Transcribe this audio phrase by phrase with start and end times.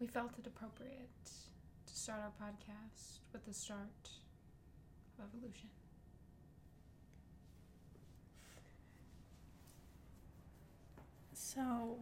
[0.00, 1.08] we felt it appropriate
[1.86, 4.08] to start our podcast with the start
[5.18, 5.68] of evolution.
[11.32, 11.96] So,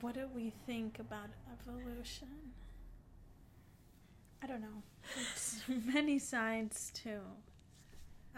[0.00, 2.28] what do we think about evolution?
[4.42, 4.82] I don't know.
[5.14, 7.20] There's many sides to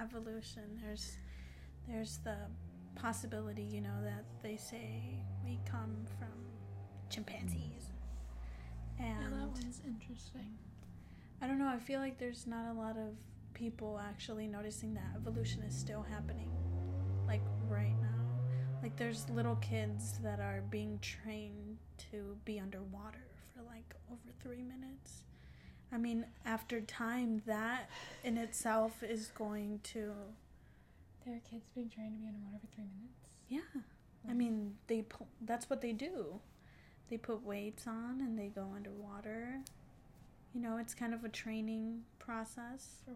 [0.01, 0.81] evolution.
[0.83, 1.17] There's
[1.89, 2.37] there's the
[2.97, 5.03] possibility, you know, that they say
[5.45, 6.29] we come from
[7.11, 7.84] chimpanzees.
[8.99, 10.57] Yeah, that And one's interesting.
[11.43, 13.15] I don't know, I feel like there's not a lot of
[13.53, 16.51] people actually noticing that evolution is still happening.
[17.27, 18.09] Like right now.
[18.83, 21.79] Like there's little kids that are being trained
[22.11, 25.25] to be underwater for like over three minutes.
[25.93, 27.89] I mean, after time, that
[28.25, 30.13] in itself is going to,
[31.25, 33.31] There are kids being trained to be underwater for three minutes.
[33.49, 33.83] yeah.
[34.29, 35.05] I mean, they
[35.43, 36.41] that's what they do.
[37.11, 39.61] They put weights on and they go underwater.
[40.55, 42.97] You know, it's kind of a training process.
[43.05, 43.13] For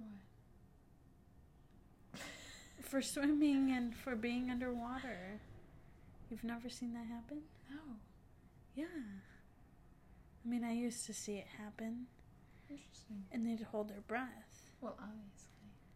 [2.13, 2.21] what?
[2.83, 5.41] for swimming and for being underwater.
[6.31, 7.39] You've never seen that happen?
[7.71, 7.79] No.
[8.75, 8.85] Yeah.
[10.45, 12.07] I mean, I used to see it happen,
[12.71, 13.25] Interesting.
[13.33, 14.73] and they'd hold their breath.
[14.81, 15.49] Well, obviously.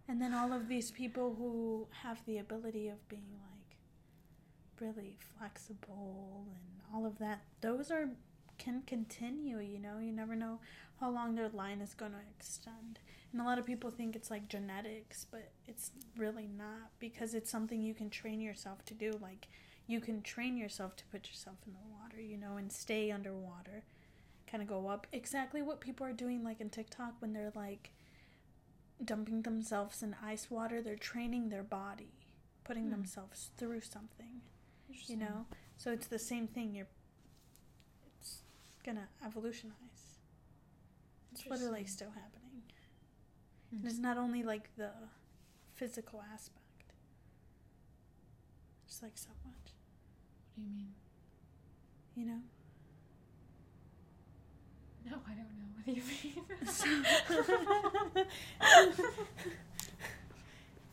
[0.08, 3.51] And then all of these people who have the ability of being like
[4.82, 8.08] really flexible and all of that, those are
[8.58, 9.98] can continue, you know.
[9.98, 10.60] You never know
[11.00, 12.98] how long their line is going to extend.
[13.32, 17.50] And a lot of people think it's like genetics, but it's really not because it's
[17.50, 19.18] something you can train yourself to do.
[19.20, 19.48] Like
[19.86, 23.84] you can train yourself to put yourself in the water, you know, and stay underwater.
[24.46, 25.06] Kind of go up.
[25.12, 27.90] Exactly what people are doing like in TikTok when they're like
[29.04, 32.12] dumping themselves in ice water, they're training their body,
[32.64, 32.90] putting Hmm.
[32.90, 34.42] themselves through something,
[35.06, 35.46] you know?
[35.76, 36.74] So it's the same thing.
[36.74, 36.86] You're
[38.18, 38.42] it's
[38.84, 39.76] gonna evolutionize.
[41.32, 42.62] It's literally still happening.
[43.70, 43.76] Hmm.
[43.78, 44.90] And it's not only like the
[45.74, 46.58] physical aspect.
[48.86, 49.72] It's like so much,
[50.54, 50.94] What do you mean?
[52.14, 52.42] you know?
[55.10, 55.70] No, I don't know.
[55.74, 56.44] What do you mean?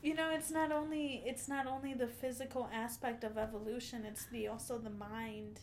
[0.01, 4.47] you know it's not only it's not only the physical aspect of evolution it's the
[4.47, 5.59] also the mind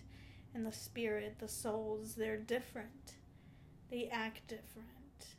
[0.54, 3.14] and the spirit the souls they're different.
[3.91, 5.36] They act different.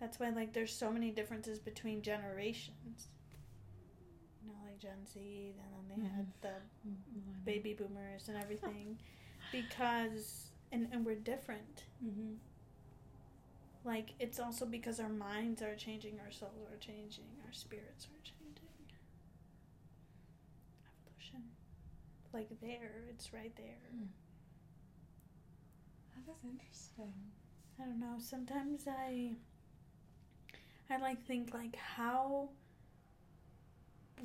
[0.00, 3.08] That's why like there's so many differences between generations.
[4.42, 6.54] You know like gen z and then they had the
[7.44, 8.98] baby boomers and everything.
[9.52, 11.84] Because and, and we're different.
[12.04, 12.34] Mm-hmm.
[13.86, 18.22] Like it's also because our minds are changing, our souls are changing, our spirits are
[18.24, 18.68] changing.
[21.06, 21.44] Evolution.
[22.32, 23.78] Like there, it's right there.
[23.94, 24.06] Hmm.
[26.26, 27.12] That is interesting.
[27.80, 28.16] I don't know.
[28.18, 29.36] Sometimes I
[30.90, 32.48] I like think like how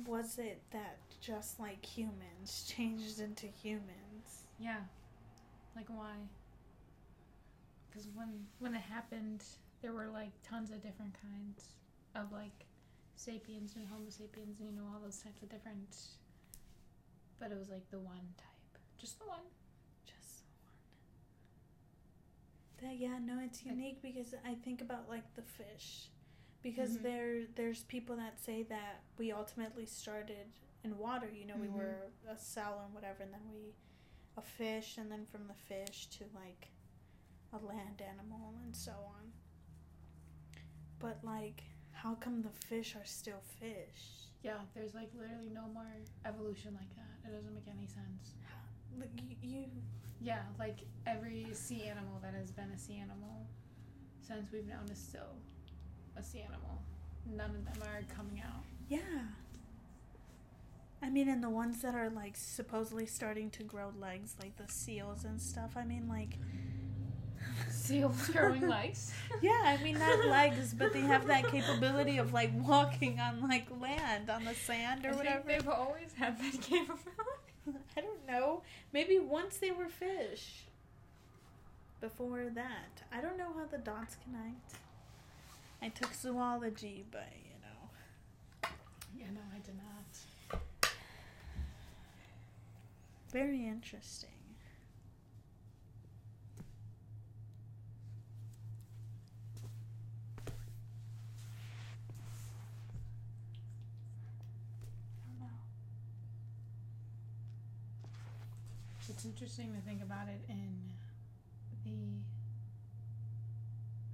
[0.06, 4.46] was it that just like humans changed into humans?
[4.58, 4.80] Yeah.
[5.76, 6.16] Like why?
[7.92, 9.44] Because when when it happened,
[9.82, 11.74] there were like tons of different kinds
[12.14, 12.64] of like
[13.16, 15.96] sapiens and Homo sapiens, and you know all those types of different.
[17.38, 19.44] But it was like the one type, just the one.
[20.06, 20.44] Just
[22.78, 22.92] the one.
[22.92, 26.08] That yeah, no, it's unique because I think about like the fish,
[26.62, 27.02] because Mhm.
[27.02, 30.46] there there's people that say that we ultimately started
[30.84, 31.28] in water.
[31.30, 31.74] You know, we Mhm.
[31.74, 33.74] were a cell and whatever, and then we
[34.36, 36.68] a fish, and then from the fish to like
[37.52, 39.32] a land animal and so on.
[40.98, 44.28] But like, how come the fish are still fish?
[44.42, 45.86] Yeah, there's like literally no more
[46.24, 47.28] evolution like that.
[47.28, 48.34] It doesn't make any sense.
[48.98, 49.64] Like you, you
[50.20, 53.46] Yeah, like every sea animal that has been a sea animal
[54.20, 55.36] since we've known is still
[56.16, 56.82] a sea animal.
[57.26, 58.62] None of them are coming out.
[58.88, 58.98] Yeah.
[61.02, 64.72] I mean, and the ones that are like supposedly starting to grow legs, like the
[64.72, 65.72] seals and stuff.
[65.76, 66.38] I mean, like.
[67.82, 69.12] Seals growing legs.
[69.40, 73.66] Yeah, I mean, not legs, but they have that capability of like walking on like
[73.80, 75.42] land, on the sand or I whatever.
[75.48, 77.02] they've always had that capability.
[77.96, 78.62] I don't know.
[78.92, 80.64] Maybe once they were fish.
[82.00, 83.02] Before that.
[83.12, 84.74] I don't know how the dots connect.
[85.80, 88.68] I took zoology, but you know.
[89.16, 90.60] Yeah, no, I did not.
[93.32, 94.30] Very interesting.
[109.08, 110.92] It's interesting to think about it in
[111.84, 112.22] the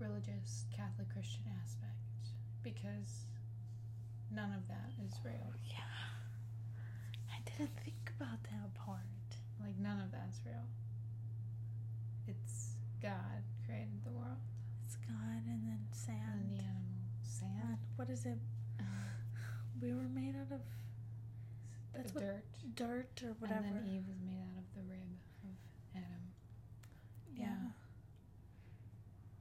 [0.05, 1.94] religious Catholic Christian aspect
[2.62, 3.26] because
[4.35, 5.52] none of that is real.
[5.69, 5.85] Yeah.
[7.31, 9.00] I didn't think about that part.
[9.62, 10.67] Like none of that's real.
[12.26, 12.70] It's
[13.02, 14.38] God created the world
[14.87, 16.19] It's God and then sand.
[16.43, 17.06] and the animal.
[17.23, 18.38] Sand, God, what is it?
[19.81, 20.61] We were made out of
[21.94, 22.43] That's dirt,
[22.75, 23.62] dirt or whatever.
[23.64, 25.06] and then Eve was made out of the rib
[25.46, 25.55] of
[25.94, 26.35] Adam.
[27.32, 27.47] yeah.
[27.47, 27.70] yeah.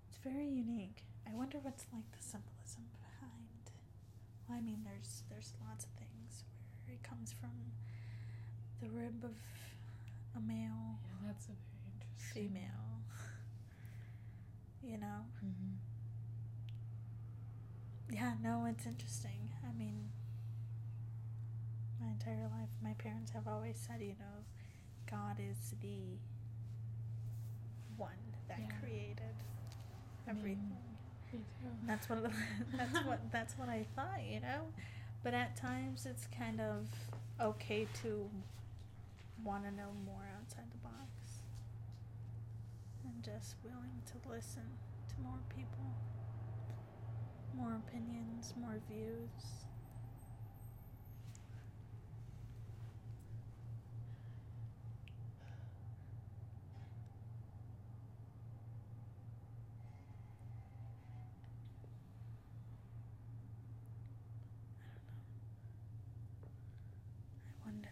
[0.09, 1.03] It's very unique.
[1.29, 3.71] I wonder what's like the symbolism behind.
[4.47, 6.43] Well, I mean, there's there's lots of things
[6.85, 7.51] where it comes from
[8.81, 9.35] the rib of
[10.35, 12.49] a male, Yeah, that's a very interesting.
[12.49, 13.01] female.
[14.83, 15.25] You know.
[15.41, 15.75] hmm
[18.11, 19.49] Yeah, no, it's interesting.
[19.67, 20.09] I mean,
[21.99, 24.43] my entire life, my parents have always said, you know,
[25.09, 26.17] God is the
[27.97, 28.79] one that Yeah.
[28.79, 29.35] created
[30.27, 30.77] everything.
[31.31, 31.69] Me too.
[31.85, 32.23] That's what
[32.77, 34.73] that's what that's what I thought, you know.
[35.23, 36.87] But at times, it's kind of
[37.41, 38.29] okay to
[39.43, 41.43] want to know more outside the box,
[43.03, 44.63] and just willing to listen
[45.09, 45.95] to more people,
[47.55, 49.65] more opinions, more views.
[67.47, 67.89] I wonder.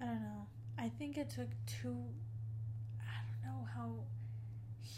[0.00, 0.46] I don't know.
[0.78, 1.96] I think it took two.
[3.00, 3.90] I don't know how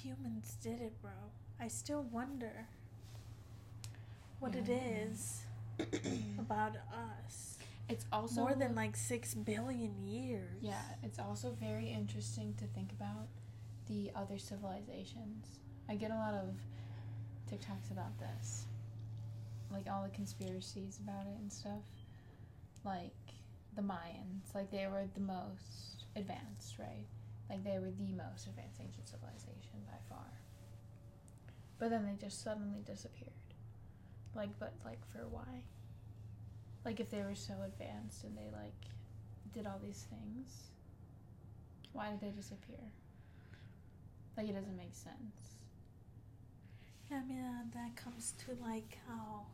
[0.02, 1.12] humans did it, bro.
[1.58, 2.68] I still wonder
[4.38, 5.06] what it Yeah.
[5.06, 5.46] is
[6.38, 7.56] about us.
[7.88, 10.62] It's also More than like six billion years.
[10.62, 13.28] Yeah, it's also very interesting to think about
[13.86, 15.58] the other civilizations.
[15.88, 16.54] I get a lot of
[17.50, 18.66] TikToks about this.
[19.70, 21.84] Like all the conspiracies about it and stuff.
[22.84, 23.14] Like
[23.76, 27.06] the Mayans, like they were the most advanced, right?
[27.50, 30.26] Like they were the most advanced ancient civilization by far.
[31.78, 33.32] But then they just suddenly disappeared.
[34.34, 35.62] Like but like for why?
[36.84, 38.74] Like if they were so advanced and they like
[39.52, 40.70] did all these things,
[41.92, 42.80] why did they disappear?
[44.36, 45.56] Like it doesn't make sense.
[47.10, 49.46] Yeah, I mean, uh, that comes to like how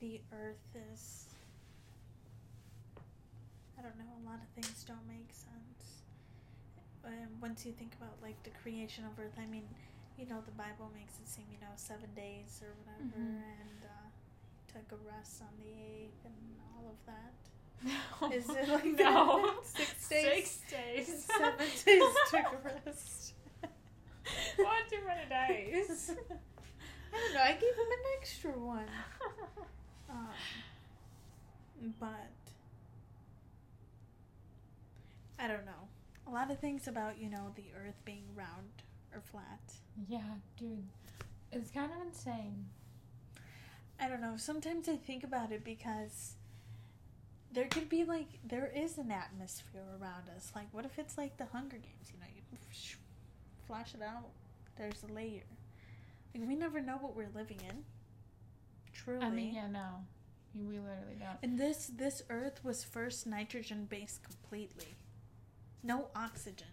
[0.00, 0.56] the earth
[0.92, 1.31] is.
[3.82, 6.06] I don't know, a lot of things don't make sense.
[7.04, 9.64] Um, once you think about like the creation of earth, I mean,
[10.16, 13.42] you know, the Bible makes it seem, you know, seven days or whatever, Mhm.
[13.42, 14.08] and uh,
[14.72, 16.34] took a rest on the eighth and
[16.76, 17.34] all of that.
[17.82, 18.30] No.
[18.36, 19.50] Is it like no?
[19.64, 20.50] Six days?
[20.62, 21.24] Six days.
[21.24, 23.34] Seven days took a rest.
[24.56, 26.12] Why too many days?
[26.12, 28.88] I don't know, I gave him an extra one.
[30.08, 30.28] Um,
[31.98, 32.30] but
[35.42, 35.88] I don't know.
[36.26, 38.82] A lot of things about you know the Earth being round
[39.14, 39.60] or flat.
[40.08, 40.86] yeah, dude,
[41.50, 42.66] it's kind of insane.
[44.00, 44.34] I don't know.
[44.36, 46.34] Sometimes I think about it because
[47.52, 50.52] there could be like there is an atmosphere around us.
[50.54, 52.12] Like, what if it's like the Hunger Games?
[52.12, 52.58] You know, you
[53.66, 54.28] flash it out.
[54.76, 55.42] There's a layer.
[56.34, 57.84] Like we never know what we're living in.
[58.92, 59.24] Truly.
[59.24, 59.88] I mean, yeah, no,
[60.54, 61.38] we literally don't.
[61.42, 64.96] And this this Earth was first nitrogen based completely,
[65.82, 66.68] no oxygen.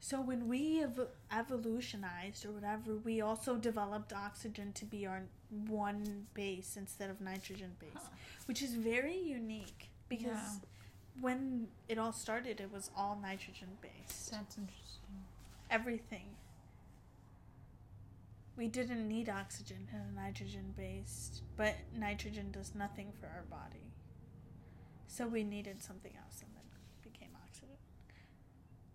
[0.00, 5.22] So when we ev- evolutionized or whatever, we also developed oxygen to be our
[5.68, 8.08] one base instead of nitrogen base, Huh.
[8.46, 10.58] which is very unique because Yeah.
[11.20, 14.30] when it all started, it was all nitrogen based.
[14.32, 15.24] That's interesting.
[15.70, 16.36] Everything.
[18.56, 23.92] We didn't need oxygen in a nitrogen based, but nitrogen does nothing for our body.
[25.06, 26.61] So we needed something else and then it became oxygen.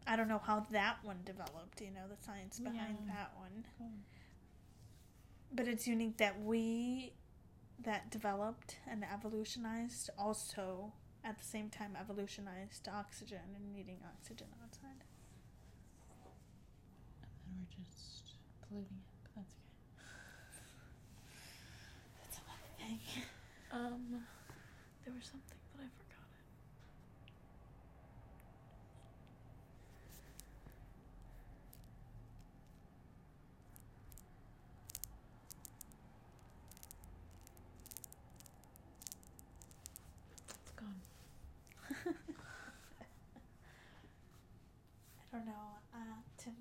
[0.08, 3.14] I don't know how that one developed, you know, the science behind Yeah.
[3.16, 3.66] that one.
[3.78, 3.92] Cool.
[5.52, 7.14] But it's unique that we
[7.80, 15.04] that developed and evolutionized also at the same time evolutionized oxygen and needing oxygen outside.
[17.22, 18.34] And then we're just
[18.68, 19.44] polluting it, but
[20.42, 20.82] that's okay.
[22.24, 23.00] That's another thing.
[23.72, 24.26] Um,
[25.06, 25.57] there was something,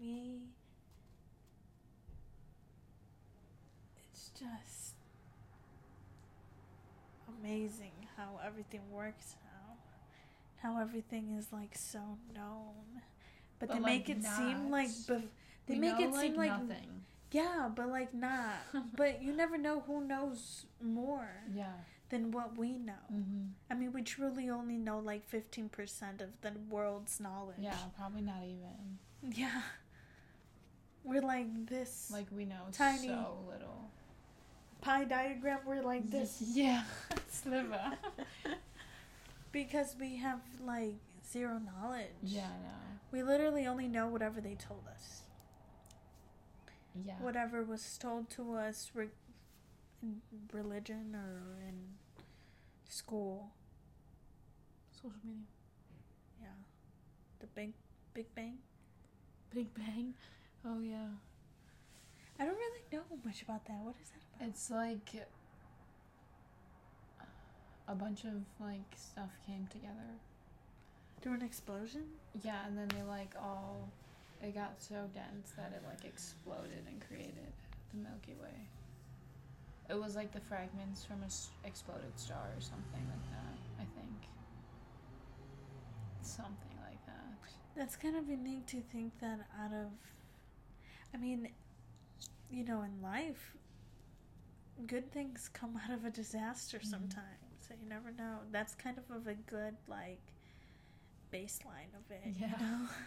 [0.07, 0.41] me.
[4.13, 4.95] It's just
[7.41, 9.77] amazing how everything works now.
[10.63, 13.03] How everything is like so known,
[13.59, 14.37] but, but they like make it not.
[14.37, 14.89] seem like
[15.67, 17.03] they we make know, it like seem like nothing.
[17.33, 18.55] Yeah, but like not.
[18.97, 21.29] but you never know who knows more.
[21.55, 21.73] Yeah.
[22.09, 22.93] Than what we know.
[23.13, 23.47] Mm-hmm.
[23.69, 27.57] I mean, we truly only know like fifteen percent of the world's knowledge.
[27.59, 28.99] Yeah, probably not even.
[29.35, 29.63] Yeah.
[31.07, 33.09] We're like this Like we know Tiny.
[33.09, 33.91] so little.
[34.81, 36.83] pie diagram, we're like this Yeah.
[37.31, 37.93] Sliver.
[39.53, 40.95] because we have like
[41.31, 42.11] zero knowledge.
[42.23, 42.83] yeah, I know.
[43.13, 45.23] We literally only know whatever they told us.
[47.07, 47.15] Yeah.
[47.21, 49.09] Whatever was told to us re-
[50.03, 50.21] in
[50.53, 51.75] religion or in
[52.89, 53.51] school.
[54.93, 55.45] Social media.
[56.41, 56.49] Yeah.
[57.41, 57.73] The big
[58.15, 58.59] Big Bang.
[59.55, 60.15] Big Bang.
[60.67, 61.07] Oh yeah.
[62.39, 63.79] I don't really know much about that.
[63.83, 64.49] What is that about?
[64.49, 65.27] It's like
[67.89, 70.11] a bunch of like stuff came together.
[71.23, 72.03] Through an explosion?
[72.43, 73.89] Yeah, and then they like all
[74.43, 77.53] it got so dense that it like exploded and created
[77.93, 78.67] the Milky Way.
[79.89, 83.87] It was like the fragments from a s- exploded star or something like that, I
[83.95, 84.19] think.
[86.23, 87.39] Something like that.
[87.77, 89.87] That's kind of unique to think that out of.
[91.17, 91.49] I mean,
[92.51, 93.57] you know, in life,
[94.87, 96.85] good things come out of a disaster Mhm.
[96.87, 97.65] sometimes.
[97.67, 98.41] So you never know.
[98.53, 100.21] That's kind of of a good, like,
[101.33, 102.37] baseline of it.
[102.39, 102.59] Yeah.
[102.61, 102.89] You know?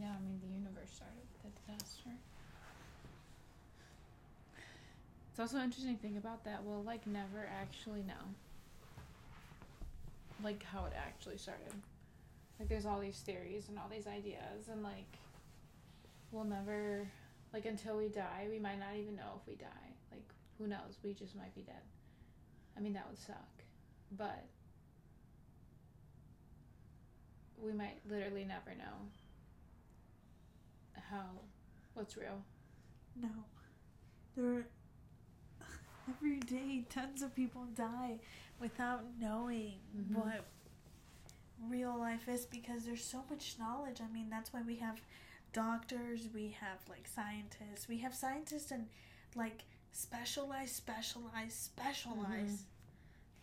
[0.00, 2.08] Yeah, I mean the universe started with the disaster.
[5.30, 6.64] It's also an interesting thing about that.
[6.64, 8.34] We'll like never actually know.
[10.42, 11.74] Like how it actually started.
[12.58, 15.18] Like there's all these theories and all these ideas and like
[16.30, 17.06] we'll never
[17.52, 19.94] like until we die, we might not even know if we die.
[20.10, 20.24] Like
[20.58, 20.98] who knows?
[21.02, 21.82] We just might be dead.
[22.76, 23.48] I mean that would suck.
[24.16, 24.44] But
[27.58, 29.08] we might literally never know
[31.10, 31.24] how
[31.94, 32.42] what's real.
[33.20, 33.28] No.
[34.36, 34.66] There are.
[36.08, 38.18] Every day, tons of people die
[38.58, 40.14] without knowing Mhm.
[40.16, 40.44] what
[41.68, 44.00] real life is because there's so much knowledge.
[44.00, 45.00] I mean, that's why we have
[45.52, 48.86] doctors, we have like scientists, we have scientists and
[49.34, 52.60] like specialized, specialized, specialized.
[52.60, 52.66] Mm-hmm.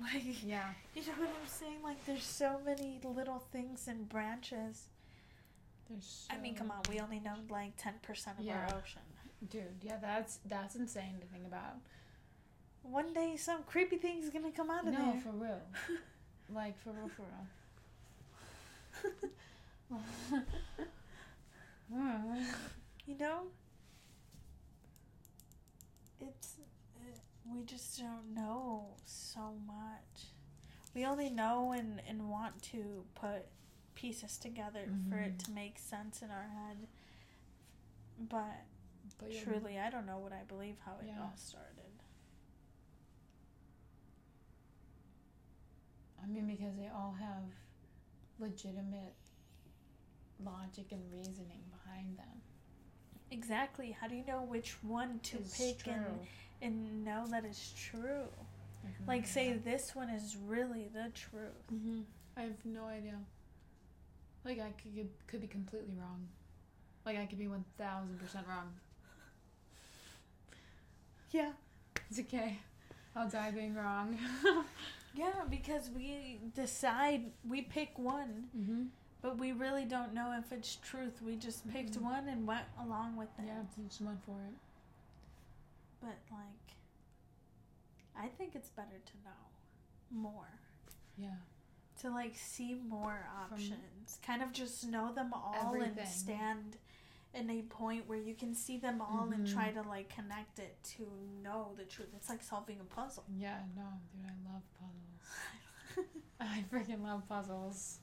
[0.01, 0.70] Like, Yeah.
[0.96, 1.80] you know what I'm saying?
[1.84, 4.84] Like, there's so many little things and branches.
[5.89, 8.66] There's I mean, come on, we only know like 10% of Yeah.
[8.70, 9.01] our ocean.
[9.50, 11.75] dude, yeah, that's that's insane to think about.
[12.84, 15.16] One day, some creepy thing's gonna come out of no, there.
[15.16, 15.62] No, for real.
[16.54, 17.25] like for real, for
[19.04, 19.32] real.
[21.91, 23.43] You know?
[26.19, 26.55] It's.
[27.08, 27.19] It,
[27.51, 30.27] we just don't know so much.
[30.93, 33.46] We only know and, and want to put
[33.96, 35.43] pieces together for it Mhm.
[35.46, 36.88] to make sense in our head.
[38.19, 38.65] But
[39.17, 41.22] but truly, I don't know what I believe how it Yeah.
[41.22, 41.75] all started.
[46.22, 47.43] I mean, because they all have
[48.39, 49.15] legitimate
[50.43, 52.41] logic and reasoning behind them.
[53.31, 53.96] Exactly.
[54.00, 55.93] How do you know which one to It's pick true.
[55.93, 56.19] and,
[56.62, 58.27] and know that it's true?
[58.86, 59.08] Mhm.
[59.08, 61.67] Like, say this one is really the truth.
[61.72, 62.01] Mm-hmm.
[62.38, 63.19] I have no idea.
[64.46, 66.27] Like I could could be completely wrong.
[67.05, 68.74] Like I could be one thousand percent wrong.
[71.31, 71.51] Yeah.
[72.10, 72.58] It's okay.
[73.15, 74.17] I'll die being wrong.
[75.15, 78.84] Yeah, because we decide, we pick one, mm-hmm.
[79.22, 81.22] But we really don't know if it's truth.
[81.22, 82.02] We just picked Mhm.
[82.04, 83.46] one and went along with it.
[83.46, 84.54] Yeah, you just went for it.
[86.02, 86.76] But, like,
[88.16, 89.50] I think it's better to know
[90.10, 90.60] more.
[91.18, 91.36] Yeah.
[92.00, 94.20] To, like, see more From options.
[94.22, 96.00] kind of just know them all everything.
[96.00, 96.78] and stand
[97.34, 99.54] in a point where you can see them all and Mhm.
[99.54, 101.06] try to, like, connect it to
[101.44, 102.14] know the truth.
[102.16, 103.26] It's like solving a puzzle.
[103.30, 105.22] Yeah, no, dude, I love puzzles.
[106.40, 108.00] I freaking love puzzles.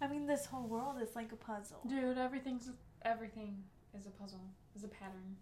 [0.00, 1.80] I mean, this whole world is like a puzzle.
[1.88, 2.68] Dude, everything's
[3.04, 3.62] everything
[3.98, 4.40] is a puzzle.
[4.76, 5.36] Is a pattern.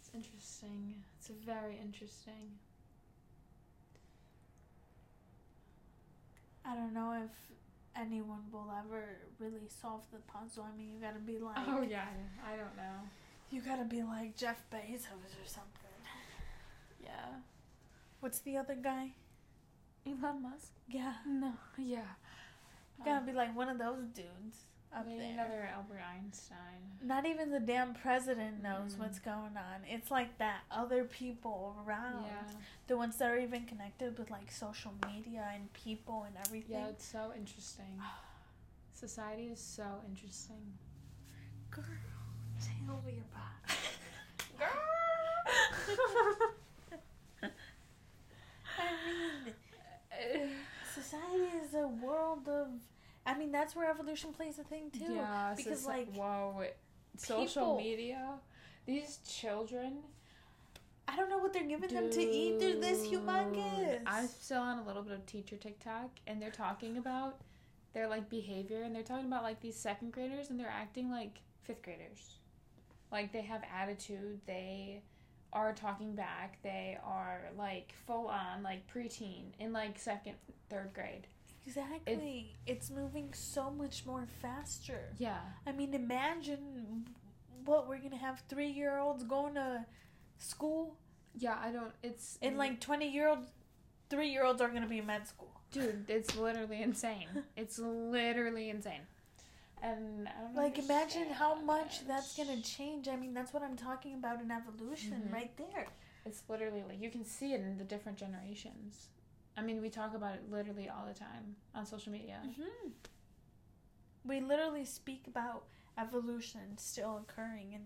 [0.00, 0.94] It's interesting.
[1.18, 2.58] It's very interesting.
[6.64, 7.30] I don't know if
[7.96, 9.04] anyone will ever
[9.38, 10.66] really solve the puzzle.
[10.72, 12.06] I mean, you gotta be like, oh yeah,
[12.44, 12.98] I don't know.
[13.50, 15.70] you gotta be like Jeff Bezos or something.
[17.02, 17.40] Yeah.
[18.20, 19.10] What's the other guy?
[20.06, 20.70] Elon Musk?
[20.88, 21.52] Yeah, No.
[21.78, 22.02] Yeah.
[23.04, 24.66] gotta be like one of those dudes.
[24.96, 25.32] up there.
[25.32, 26.56] another Albert Einstein.
[27.02, 28.98] Not even the damn president knows Mm.
[29.00, 29.82] what's going on.
[29.88, 32.26] It's like that other people around.
[32.26, 32.44] Yeah.
[32.86, 36.76] The ones that are even connected with like social media and people and everything.
[36.76, 38.00] Yeah, it's so interesting.
[38.92, 40.78] Society is so interesting.
[41.72, 41.84] Girl,
[42.62, 44.60] tell me about it.
[48.78, 48.80] I
[49.44, 49.54] mean,
[51.14, 52.68] society is a world of.
[53.26, 55.14] I mean, that's where evolution plays a thing too.
[55.14, 56.76] Yeah, because, soci- like, whoa, it-
[57.16, 58.34] social media,
[58.86, 59.98] these children.
[61.06, 62.58] I don't know what they're giving them to eat.
[62.58, 64.00] They're this Dude, humongous.
[64.06, 67.40] I'm still on a little bit of teacher TikTok, and they're talking about
[67.92, 71.40] their like behavior, and they're talking about like these second graders, and they're acting like
[71.62, 72.36] fifth graders.
[73.12, 74.40] Like they have attitude.
[74.46, 75.02] They
[75.54, 76.58] are talking back.
[76.62, 80.34] They are like full on like preteen in like second,
[80.68, 81.26] third grade.
[81.66, 82.54] Exactly.
[82.66, 85.14] it's moving so much more faster.
[85.18, 85.38] Yeah.
[85.66, 87.06] I mean, imagine
[87.64, 89.86] what we're gonna have three year olds going to
[90.38, 90.96] school,
[91.34, 91.92] Yeah, I don't.
[92.02, 93.48] It's and like twenty year olds,
[94.10, 95.60] three year olds are gonna be in med school.
[95.72, 97.28] dude, it's literally insane.
[97.56, 99.06] It's literally insane.
[99.84, 103.06] And Like, imagine how much that's gonna change.
[103.06, 105.32] I mean, that's what I'm talking about in evolution, Mhm.
[105.32, 105.86] right there.
[106.24, 109.08] It's literally like you can see it in the different generations.
[109.58, 112.40] I mean, we talk about it literally all the time on social media.
[112.56, 112.92] hmm
[114.24, 115.66] We literally speak about
[115.98, 117.84] evolution still occurring, and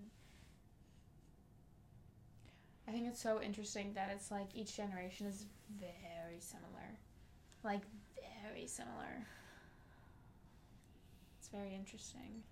[2.87, 6.97] I think it's so interesting that it's like each generation is very similar.
[7.64, 7.83] Like,
[8.45, 9.26] very similar.
[11.50, 12.43] It's very interesting.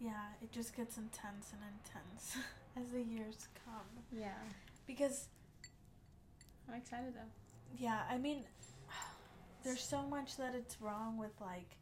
[0.00, 2.36] yeah, it just gets intense and intense
[2.76, 4.04] as the years come.
[4.12, 4.34] Yeah.
[4.86, 5.26] Because
[6.68, 7.32] I'm excited though.
[7.78, 8.44] Yeah, I mean,
[9.64, 11.76] there's so much that it's wrong with like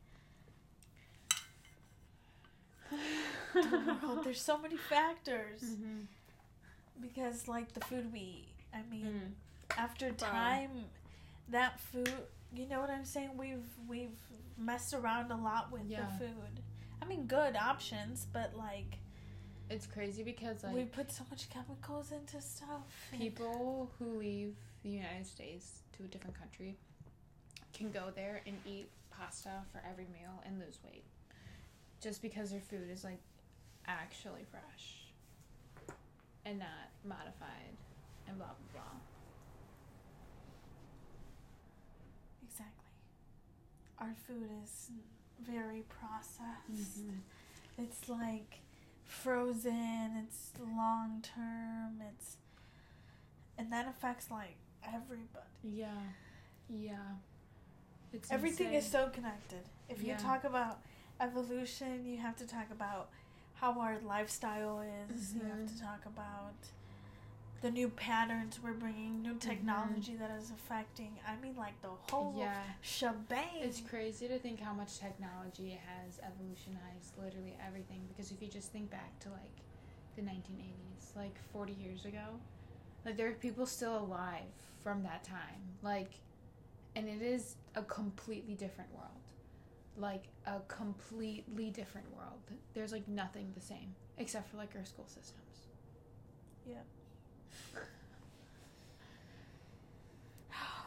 [3.55, 4.25] the world.
[4.25, 6.01] There's so many factors hmm
[7.03, 8.49] because like the food we eat.
[8.73, 9.35] I mean,
[9.71, 9.77] Mm.
[9.77, 10.71] after time,
[11.49, 12.11] that food.
[12.55, 13.31] You know what I'm saying?
[13.37, 14.17] We've we've
[14.57, 16.07] messed around a lot with Yeah.
[16.19, 16.61] the food.
[17.03, 18.99] I mean, good options, but like
[19.71, 22.83] It's crazy because like we put so much chemicals into stuff.
[23.13, 26.77] people who leave the United States to a different country
[27.73, 31.05] can go there and eat pasta for every meal and lose weight
[32.01, 33.21] just because their food is like
[33.87, 35.07] actually fresh
[36.45, 36.69] and not
[37.05, 37.75] modified
[38.29, 39.01] and blah blah blah.
[42.49, 42.91] Exactly.
[44.05, 44.91] Our food is
[45.41, 47.01] very processed.
[47.01, 47.83] Mm-hmm.
[47.83, 48.61] It's like
[49.05, 52.37] frozen, it's long term, it's
[53.57, 55.47] and that affects like everybody.
[55.63, 55.87] Yeah.
[56.69, 56.97] Yeah.
[58.13, 59.63] It's Everything is so connected.
[59.89, 60.13] If Yeah.
[60.13, 60.81] you talk about
[61.21, 63.09] evolution, you have to talk about
[63.55, 65.35] how our lifestyle is.
[65.35, 65.87] You have to mm-hmm.
[65.87, 66.55] talk about
[67.63, 71.19] the new patterns we're bringing, new technology that is affecting.
[71.27, 72.41] I mean, like the whole Mm-hmm.
[72.41, 72.63] Yeah.
[72.83, 73.49] shebang.
[73.63, 78.71] It's crazy to think how much technology has evolutionized literally everything because if you just
[78.73, 79.57] think back to like
[80.17, 82.39] the 1980s, like 40 years ago,
[83.05, 84.43] like there are people still alive
[84.83, 85.61] from that time.
[85.83, 86.11] Like
[86.97, 89.09] and it is a completely different world.
[89.97, 92.41] Like a completely different world.
[92.75, 95.69] There's like nothing the same except for like our school systems.
[96.67, 96.77] Yeah.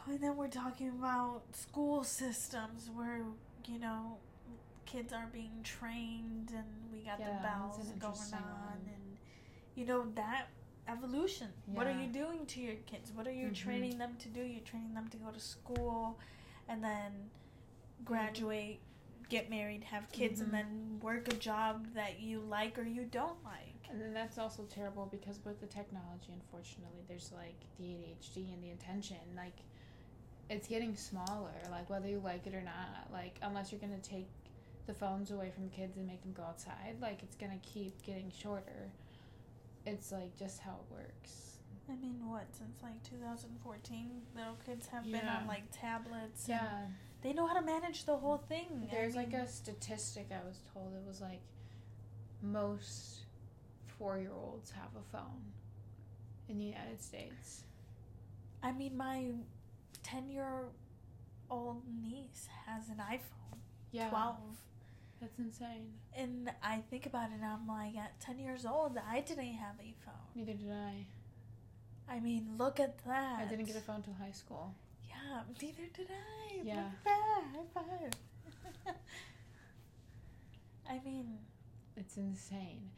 [0.06, 3.20] And then we're talking about school systems where,
[3.66, 4.16] you know,
[4.86, 9.18] kids are being trained and we got Yeah, the bells going on and
[9.74, 10.46] you know that
[10.88, 11.48] evolution.
[11.66, 13.12] What are you doing to your kids?
[13.12, 13.54] What are you Mhm.
[13.54, 14.40] training them to do?
[14.42, 16.18] You're training them to go to school
[16.68, 17.30] and then
[18.02, 18.80] graduate,
[19.28, 20.44] get married, have kids Mhm.
[20.44, 23.67] and then work a job that you like or you don't like.
[23.90, 28.62] And then that's also terrible because with the technology, unfortunately, there's like the ADHD and
[28.62, 29.16] the attention.
[29.36, 29.56] Like,
[30.50, 33.08] it's getting smaller, like, whether you like it or not.
[33.12, 34.28] Like, unless you're going to take
[34.86, 38.02] the phones away from kids and make them go outside, like, it's going to keep
[38.02, 38.90] getting shorter.
[39.86, 41.56] It's like just how it works.
[41.90, 46.46] I mean, what since like 2014, little kids have been on like tablets.
[46.48, 46.86] and Yeah.
[47.22, 48.86] they know how to manage the whole thing.
[48.90, 50.92] I There's like a statistic I was told.
[50.94, 51.40] It was like
[52.42, 53.17] most
[53.98, 55.52] four year olds have a phone
[56.48, 57.62] in the United States.
[58.62, 59.32] I mean, my
[60.02, 60.64] 10 year
[61.50, 63.58] old niece has an iPhone
[63.92, 64.10] Yeah.
[64.10, 64.36] 12,
[65.20, 65.92] That's insane.
[66.16, 69.76] and I think about it, and I'm like, at 10 years old, I didn't have
[69.80, 70.14] a phone.
[70.34, 71.06] Neither did I.
[72.10, 73.40] I mean, look at that.
[73.40, 74.74] I didn't get a phone till high school.
[75.06, 76.60] Yeah, neither did I.
[76.62, 76.74] Yeah.
[76.76, 77.42] Look at that.
[77.54, 77.64] High
[78.84, 78.94] five.
[80.90, 81.38] I mean,
[81.96, 82.90] It's insane.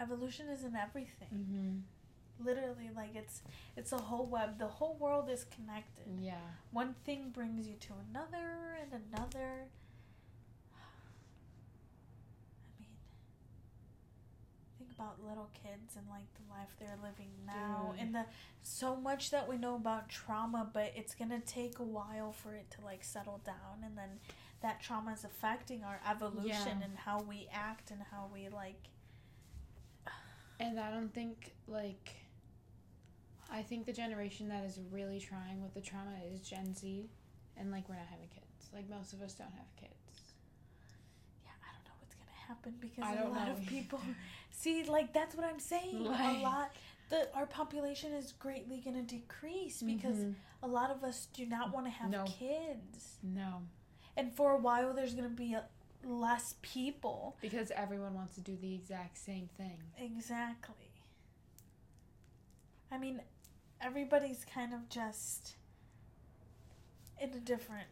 [0.00, 1.28] Evolution is in everything.
[1.34, 2.46] Mm-hmm.
[2.46, 3.42] Literally, like it's
[3.76, 4.58] it's a whole web.
[4.58, 6.04] The whole world is connected.
[6.20, 6.34] Yeah.
[6.70, 9.66] One thing brings you to another and another.
[12.70, 12.88] I mean,
[14.78, 18.00] think about little kids and like the life they're living now, Dude.
[18.02, 18.24] and the
[18.62, 22.70] so much that we know about trauma, but it's gonna take a while for it
[22.72, 24.20] to like settle down, and then
[24.62, 26.84] that trauma is affecting our evolution Yeah.
[26.84, 28.88] and how we act and how we like.
[30.60, 32.16] And I don't think like
[33.50, 37.08] I think the generation that is really trying with the trauma is Gen Z
[37.56, 38.68] and like we're not having kids.
[38.74, 39.94] Like most of us don't have kids.
[41.44, 44.00] Yeah, I don't know what's gonna happen because a lot know of people
[44.50, 46.08] see like that's what I'm saying.
[46.08, 46.40] Right.
[46.40, 46.72] A lot
[47.10, 50.34] the our population is greatly gonna decrease because Mhm.
[50.62, 52.24] a lot of us do not want to have No.
[52.24, 53.62] kids, no,
[54.16, 55.64] and for a while there's gonna be a,
[56.04, 57.36] less people.
[57.40, 59.78] because everyone wants to do the exact same thing.
[59.98, 60.90] Exactly.
[62.90, 63.20] I mean,
[63.80, 65.56] everybody's kind of just
[67.20, 67.88] in a different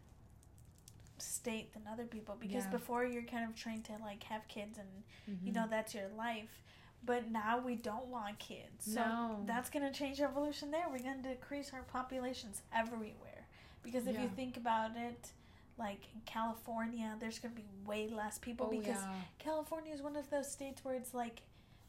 [1.18, 2.70] state than other people because Yeah.
[2.70, 5.02] before you're kind of trained to like have kids and
[5.42, 5.54] you Mhm.
[5.54, 6.62] know that's your life
[7.02, 9.42] but now we don't want kids so No.
[9.46, 13.46] that's going to change evolution there we're going to decrease our populations everywhere
[13.82, 15.32] because if you think about it
[15.78, 19.14] like in california there's going to be way less people oh, because yeah.
[19.38, 21.42] california is one of those states where it's like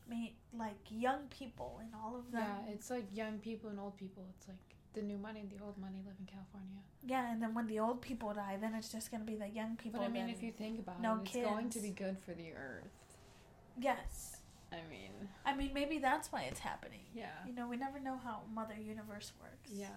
[0.10, 3.98] ma- like young people and all of them Yeah, it's like young people and old
[3.98, 4.24] people.
[4.38, 4.58] It's like
[4.94, 6.80] the new money and the old money live in California.
[7.06, 9.48] Yeah, and then when the old people die then it's just going to be the
[9.48, 11.90] young people But I mean, if you think about no it, it's going to be
[11.90, 12.88] good for the earth.
[13.80, 14.38] yes
[14.72, 15.12] I mean,
[15.46, 17.28] i mean maybe that's why it's happening yeah.
[17.48, 19.88] you know we never know how mother universe works Yeah.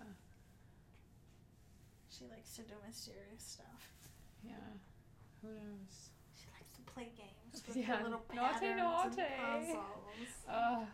[2.10, 3.92] She likes to do mysterious stuff.
[4.42, 4.54] Yeah.
[5.42, 6.10] Who knows?
[6.34, 9.22] She likes to play games with Yeah, little naughty, patterns naughty.
[9.22, 9.78] and puzzles.
[10.48, 10.84] Uh,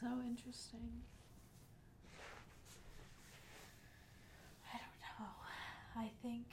[0.00, 1.02] so interesting.
[4.72, 5.32] I don't know.
[5.96, 6.46] I think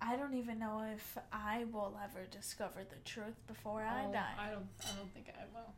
[0.00, 4.34] I don't even know if I will ever discover the truth before I Oh, die.
[4.38, 4.66] I don't.
[4.84, 5.72] I don't think I will.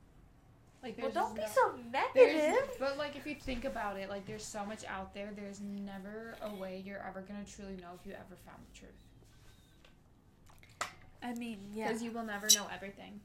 [0.86, 2.70] Like, well, don't be so negative.
[2.78, 5.32] But like, if you think about it, like, there's so much out there.
[5.34, 8.92] There's never a way you're ever gonna truly know if you ever found the truth.
[11.24, 11.88] I mean, yeah.
[11.88, 13.20] Because you will never know everything.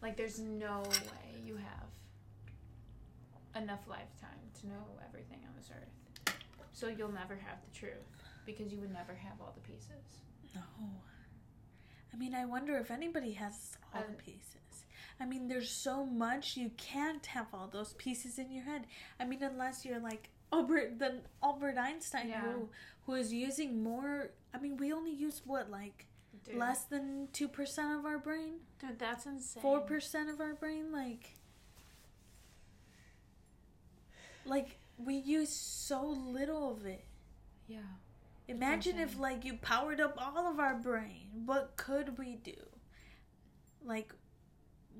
[0.00, 5.92] Like, there's no way you have enough lifetime to know everything on this earth.
[6.72, 7.92] So you'll never have the truth
[8.46, 10.22] because you would never have all the pieces.
[10.54, 10.62] No.
[12.14, 14.56] I mean, I wonder if anybody has all the pieces.
[15.20, 18.86] I mean, there's so much you can't have all those pieces in your head.
[19.20, 22.40] I mean, unless you're like Albert, then Albert Einstein, Yeah.
[22.40, 22.68] who
[23.06, 24.30] who is using more.
[24.54, 26.06] I mean, we only use what like
[26.44, 29.62] Dude, less than two percent of our brain, dude, that's insane.
[29.62, 30.90] four percent of our brain.
[30.90, 31.34] Like,
[34.46, 37.04] like we use so little of it.
[37.68, 37.78] Yeah.
[38.48, 41.28] Imagine if like you powered up all of our brain.
[41.46, 42.56] What could we do?
[43.84, 44.12] Like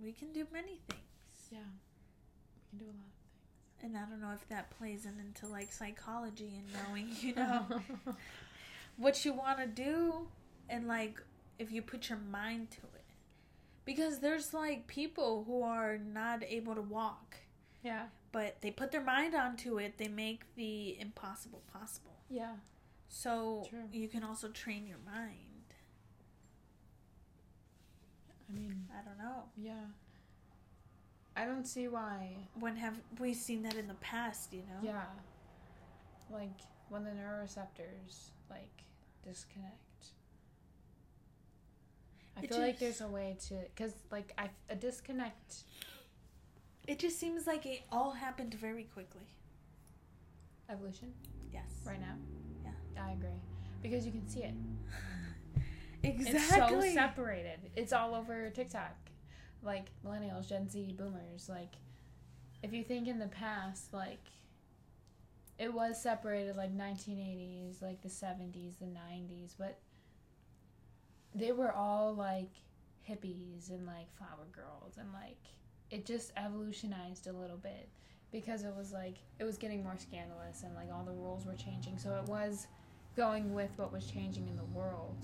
[0.03, 1.49] we can do many things.
[1.51, 1.59] Yeah.
[2.55, 3.83] We can do a lot of things.
[3.83, 7.67] And I don't know if that plays in into like psychology and knowing, you know,
[8.97, 10.29] what you want to do
[10.69, 11.21] and like
[11.59, 13.05] if you put your mind to it.
[13.85, 17.37] Because there's like people who are not able to walk,
[17.83, 18.05] yeah.
[18.31, 22.21] but they put their mind onto it, they make the impossible possible.
[22.29, 22.53] Yeah.
[23.09, 23.89] So True.
[23.93, 25.50] you can also train your mind.
[28.51, 29.45] I mean, I don't know.
[29.57, 29.85] yeah.
[31.37, 32.37] I don't see why.
[32.59, 34.81] When have we seen that in the past, you know?
[34.83, 35.05] Yeah.
[36.29, 36.51] Like
[36.89, 38.83] when the neuroreceptors like
[39.25, 39.77] disconnect.
[42.37, 45.65] I It feel like there's a way to cuz like I a disconnect
[46.89, 49.29] It just seems like it all happened very quickly.
[50.69, 51.15] evolution
[51.53, 51.71] Yes.
[51.87, 52.17] right now.
[52.65, 53.03] Yeah.
[53.03, 53.41] I agree.
[53.83, 54.55] Because you can see it.
[56.03, 56.89] Exactly.
[56.89, 57.61] It's so separated.
[57.77, 58.97] It's all over TikTok.
[59.63, 61.49] Like millennials, Gen Z, boomers.
[61.49, 61.75] Like,
[62.63, 64.25] if you think in the past, like,
[65.59, 69.79] it was separated like 1980s, like the 70s, the 90s, but
[71.35, 72.51] they were all like
[73.09, 75.39] hippies and like flower girls and like
[75.91, 77.89] it just evolutionized a little bit
[78.31, 81.55] because it was like it was getting more scandalous and like all the rules were
[81.55, 82.67] changing so it was
[83.17, 85.17] going with what was changing in the world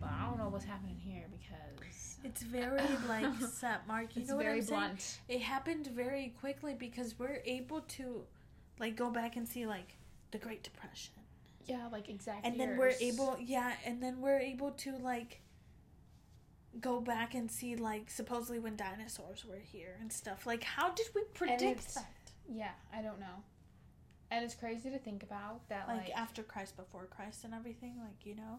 [0.00, 4.14] but I don't know what's happening here because It's very like set, Mark.
[4.16, 4.80] You it's know what very I'm saying?
[4.80, 5.18] blunt.
[5.28, 8.22] It happened very quickly because we're able to,
[8.78, 9.96] like, go back and see like
[10.30, 11.14] the Great Depression,
[11.66, 12.48] Yeah, like exactly.
[12.50, 15.40] and then we're able yeah and then we're able to like
[16.80, 21.06] go back and see like supposedly when dinosaurs were here and stuff like how did
[21.14, 22.10] we predict that
[22.48, 23.42] Yeah, I don't know.
[24.30, 25.86] And it's crazy to think about that.
[25.88, 28.58] like, Like, after christ before christ and everything like you know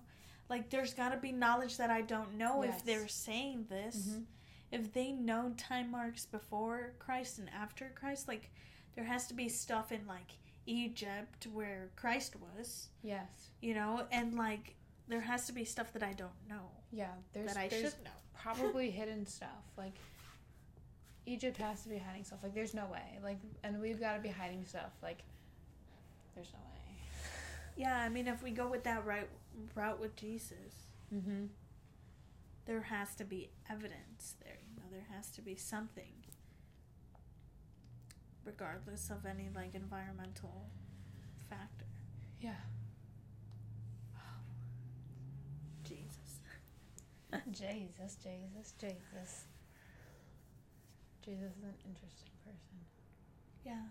[0.49, 2.77] like there's got to be knowledge that i don't know Yes.
[2.79, 4.25] if they're saying this Mhm.
[4.71, 8.49] if they know time marks before christ and after christ like
[8.95, 14.35] there has to be stuff in like egypt where christ was yes, you know and
[14.37, 14.75] like
[15.07, 17.11] there has to be stuff that i don't know yeah.
[17.33, 19.63] There's that i there's should know probably hidden stuff.
[19.77, 19.93] Like
[21.25, 22.39] Egypt has to be hiding stuff.
[22.43, 23.17] Like there's no way.
[23.23, 24.91] Like and we've got to be hiding stuff.
[25.01, 25.19] Like
[26.35, 26.97] there's no way.
[27.77, 29.27] Yeah, I mean, if we go with that right
[29.75, 31.45] route with Jesus, Mm-hmm.
[32.65, 34.57] there has to be evidence there.
[34.67, 36.13] You know, there has to be something,
[38.43, 40.69] regardless of any like environmental
[41.49, 41.85] factor.
[42.41, 42.55] Yeah.
[45.83, 46.39] Jesus.
[47.51, 49.45] Jesus, Jesus, Jesus.
[51.23, 52.77] Jesus is an interesting person.
[53.65, 53.85] Yeah.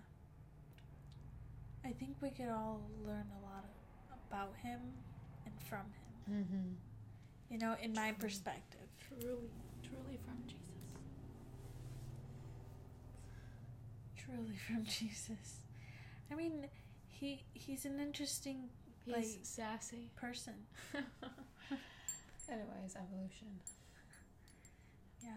[1.85, 3.65] I think we could all learn a lot
[4.29, 4.81] about him
[5.47, 6.45] and from him.
[6.45, 6.69] Mm-hmm.
[7.53, 8.81] You know, in my perspective.
[9.09, 9.51] Truly,
[9.83, 10.59] truly from Jesus.
[14.17, 15.61] Truly from Jesus.
[16.31, 16.67] I mean,
[17.09, 18.71] he he's an interesting
[19.05, 20.11] He's Like- sassy.
[20.17, 20.55] person.
[22.49, 23.49] Anyways, evolution.
[25.23, 25.31] Yeah.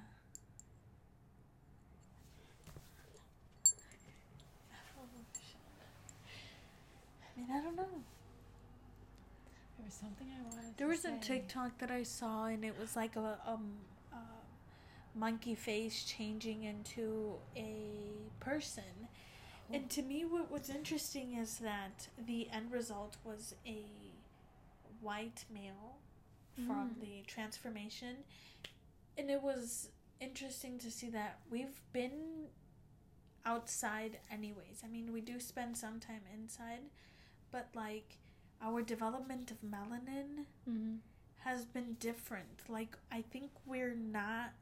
[7.36, 7.88] I mean, I don't know.
[9.86, 10.78] There was something I wanted.
[10.78, 11.14] There was say.
[11.16, 13.74] a TikTok that I saw, and it was like a um,
[15.14, 19.08] monkey face changing into a person.
[19.72, 23.84] And to me, what was interesting is that the end result was a
[25.02, 25.98] white male
[26.56, 27.02] from Mm.
[27.02, 28.18] the transformation.
[29.18, 32.48] And it was interesting to see that we've been
[33.46, 34.82] outside anyways.
[34.84, 36.82] I mean, we do spend some time inside,
[37.52, 38.18] but like
[38.62, 40.96] our development of melanin Mm-hmm.
[41.44, 42.62] has been different.
[42.70, 44.54] Like I think we're not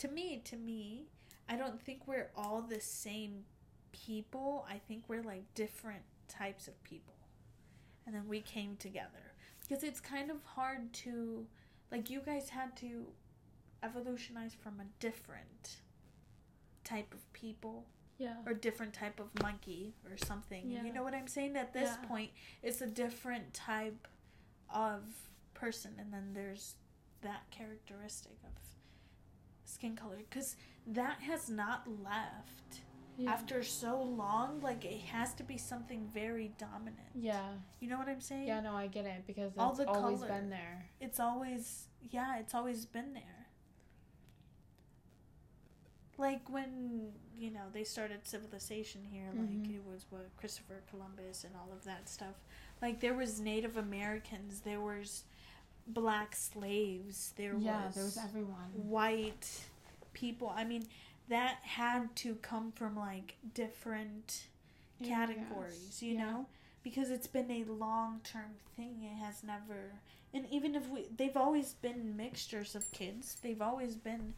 [0.00, 1.04] to me, to me,
[1.48, 3.44] I don't think we're all the same
[3.92, 4.66] people.
[4.68, 7.14] I think we're like different types of people.
[8.06, 9.32] And then we came together.
[9.62, 11.46] Because it's kind of hard to
[11.92, 13.06] like you guys had to
[13.82, 15.76] evolutionize from a different
[16.82, 17.86] type of people
[18.18, 18.34] Yeah.
[18.46, 20.70] or different type of monkey or something.
[20.70, 20.84] Yeah.
[20.84, 21.56] You know what I'm saying?
[21.56, 22.08] At this Yeah.
[22.08, 22.30] point,
[22.62, 24.06] it's a different type
[24.72, 25.02] of
[25.54, 26.76] person, and then there's
[27.22, 28.52] that characteristic of
[29.64, 32.82] skin color because that has not left
[33.16, 33.30] yeah.
[33.32, 34.60] after so long.
[34.60, 36.98] Like it has to be something very dominant.
[37.14, 37.54] Yeah.
[37.80, 38.46] You know what I'm saying?
[38.46, 38.60] Yeah.
[38.60, 40.28] No, I get it because it's All the always color.
[40.28, 40.86] been there.
[41.00, 43.48] It's always yeah, it's always been there.
[46.18, 49.74] Like when you know they started civilization here, like Mhm.
[49.74, 52.36] it was what Christopher Columbus and all of that stuff.
[52.80, 55.24] Like there was Native Americans, there was
[55.86, 58.70] black slaves, there yeah, was there was everyone.
[58.88, 59.64] white
[60.12, 60.48] people.
[60.48, 60.86] I mean,
[61.28, 64.46] that had to come from like different
[65.02, 66.24] categories, you Yeah.
[66.24, 66.46] know,
[66.82, 69.02] because it's been a long term thing.
[69.02, 69.92] It has never,
[70.32, 73.36] and even if we, they've always been mixtures of kids.
[73.42, 74.34] They've always been,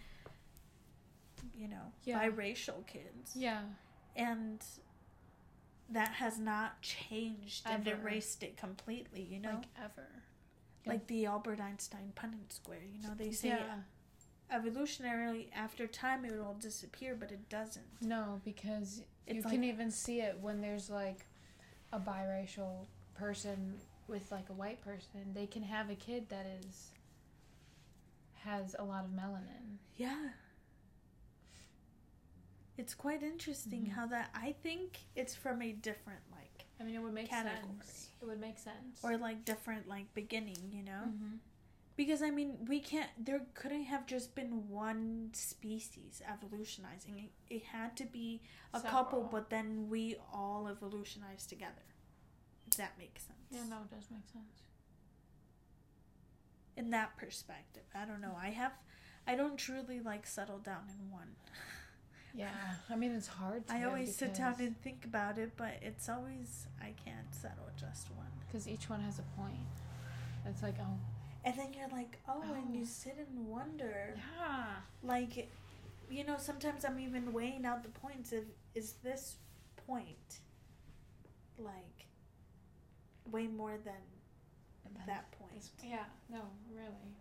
[1.57, 2.23] you know, Yeah.
[2.23, 3.65] biracial kids, Yeah.
[4.15, 4.65] and
[5.89, 9.23] that has not changed and erased it completely.
[9.23, 10.09] You know, Like ever.
[10.85, 12.85] like the Albert Einstein Punnett Square.
[12.85, 13.81] You know, they say yeah.
[14.53, 18.01] evolutionarily after time it will disappear, but it doesn't.
[18.03, 21.27] No, because you It's can even see it when there's like
[21.93, 25.33] a biracial person with like a white person.
[25.35, 26.91] They can have a kid that is
[28.45, 29.79] has a lot of melanin.
[29.97, 30.29] Yeah.
[32.79, 33.93] It's quite interesting Mhm.
[33.93, 37.63] how that I think it's from a different like I mean, it would make Category.
[37.79, 38.11] sense.
[38.21, 39.03] It would make sense.
[39.03, 41.05] or like different like beginning, you know?
[41.07, 41.39] Mhm.
[41.97, 47.19] Because I mean, we can't there couldn't have just been one species evolutionizing.
[47.19, 48.43] It, it had to be
[48.75, 51.83] a couple, but then we all evolutionized together.
[52.67, 53.39] If that makes sense.
[53.51, 54.65] yeah, no, it does make sense.
[56.77, 57.85] In that perspective.
[57.95, 58.37] I don't know.
[58.39, 58.73] I have
[59.27, 61.37] I don't truly like settle down in one.
[62.37, 62.49] Yeah,
[62.91, 63.67] I mean it's hard.
[63.69, 67.71] To I always sit down and think about it, but it's always I can't settle
[67.79, 68.27] just one.
[68.47, 69.57] because each one has a point.
[70.47, 70.99] It's like oh
[71.45, 72.87] And then you're like, oh, and you Oh.
[72.87, 74.67] sit and wonder, yeah,
[75.03, 75.49] like,
[76.11, 78.45] you know, sometimes I'm even weighing out the points of
[78.75, 79.37] is this
[79.87, 80.41] point
[81.59, 82.07] like
[83.31, 84.03] way more than
[85.07, 85.71] that point.
[85.85, 86.43] Yeah, no,
[86.75, 87.15] really.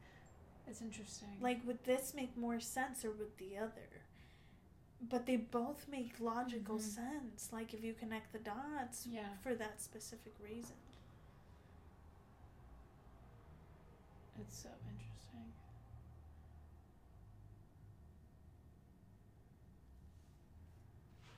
[0.68, 1.30] It's interesting.
[1.40, 3.90] Like, would this make more sense or would the other?
[5.02, 6.82] But they both make logical Mhm.
[6.82, 7.52] sense.
[7.54, 10.76] Like, if you connect the dots yeah, for that specific reason.
[14.38, 15.54] it's so interesting.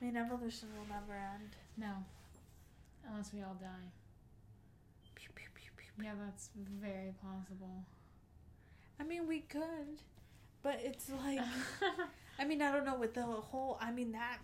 [0.00, 1.50] I mean, evolution will never end.
[1.76, 2.04] No,
[3.08, 3.90] unless we all die.
[5.14, 6.04] Pew, pew, pew, pew.
[6.04, 7.84] Yeah, that's very possible.
[9.00, 10.00] I mean, we could,
[10.62, 11.40] but it's like,
[12.38, 13.78] I mean, I don't know with the whole.
[13.80, 14.38] I mean, that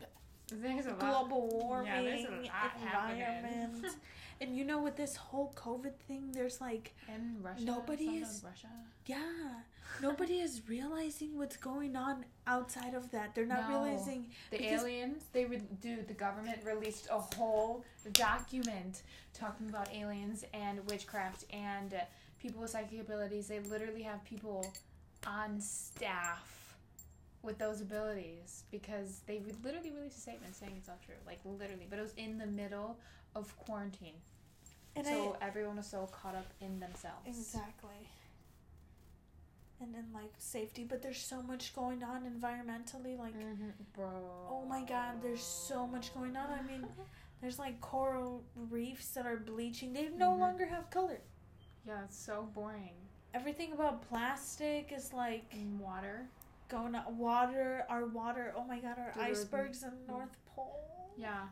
[0.52, 3.20] there's global warming, Yeah, there's a lot happening.
[3.20, 3.86] environment,
[4.40, 8.68] and you know, with this whole COVID thing, there's like, In Russia, Nobody is- Russia.
[9.06, 9.60] yeah,
[10.02, 13.34] nobody is realizing what's going on outside of that.
[13.34, 13.82] They're not No.
[13.84, 14.26] realizing.
[14.50, 16.02] The aliens, they would do.
[16.02, 19.02] The government released a whole document
[19.32, 21.94] talking about aliens and witchcraft and
[22.38, 23.48] people with psychic abilities.
[23.48, 24.74] They literally have people
[25.26, 26.63] on staff
[27.44, 31.40] with those abilities because they would literally released a statement saying it's all true, like
[31.44, 31.86] literally.
[31.88, 32.98] But it was in the middle
[33.36, 34.14] of quarantine,
[34.96, 37.26] And so everyone was so caught up in themselves.
[37.26, 38.08] Exactly.
[39.80, 43.18] And then like safety, but there's so much going on environmentally.
[43.18, 44.46] Like, Mhm, bro.
[44.48, 46.50] oh my God, there's so much going on.
[46.50, 46.86] I mean,
[47.40, 49.92] there's like coral reefs that are bleaching.
[49.92, 50.38] They no Mhm.
[50.38, 51.20] longer have color.
[51.86, 52.94] yeah, it's so boring.
[53.34, 56.28] Everything about plastic is like And water.
[56.74, 57.12] Going out.
[57.12, 58.52] Water, our water.
[58.56, 59.22] Oh my God, our Dude.
[59.22, 61.10] icebergs in the North Pole.
[61.16, 61.42] Yeah.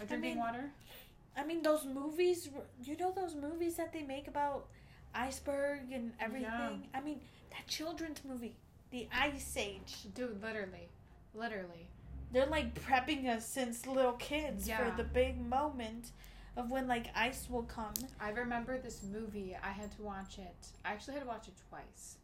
[0.00, 0.70] Or drinking mean, water.
[1.36, 2.48] I mean, those movies.
[2.82, 4.66] You know those movies that they make about
[5.14, 6.86] iceberg and everything.
[6.94, 8.54] I mean, that children's movie,
[8.90, 9.94] The Ice Age.
[10.14, 10.88] Dude, literally.
[11.34, 11.88] Literally.
[12.32, 14.78] They're like prepping us since little kids Yeah.
[14.78, 16.10] for the big moment
[16.56, 17.94] of when like ice will come.
[18.20, 19.56] I remember this movie.
[19.62, 20.66] I had to watch it.
[20.84, 22.16] I actually had to watch it twice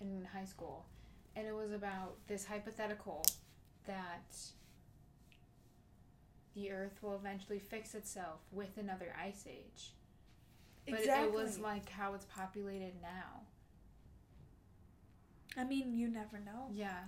[0.00, 0.84] in high school.
[1.34, 3.24] And it was about this hypothetical
[3.86, 4.36] that
[6.54, 9.94] the earth will eventually fix itself with another ice age.
[10.88, 13.42] But it was like how it's populated now.
[15.56, 16.68] I mean, you never know.
[16.72, 17.04] Yeah.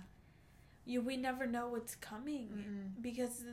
[0.85, 3.01] You we never know what's coming Mm-mm.
[3.01, 3.43] because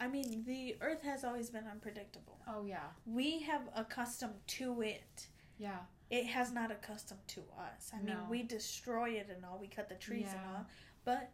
[0.00, 2.38] I mean, the earth has always been unpredictable.
[2.48, 2.88] Oh, yeah.
[3.06, 5.28] We have accustomed to it.
[5.58, 5.78] Yeah.
[6.14, 7.90] It has not accustomed to us.
[7.92, 9.58] I mean, we destroy it and all.
[9.60, 10.66] We cut the trees and all.
[11.04, 11.30] But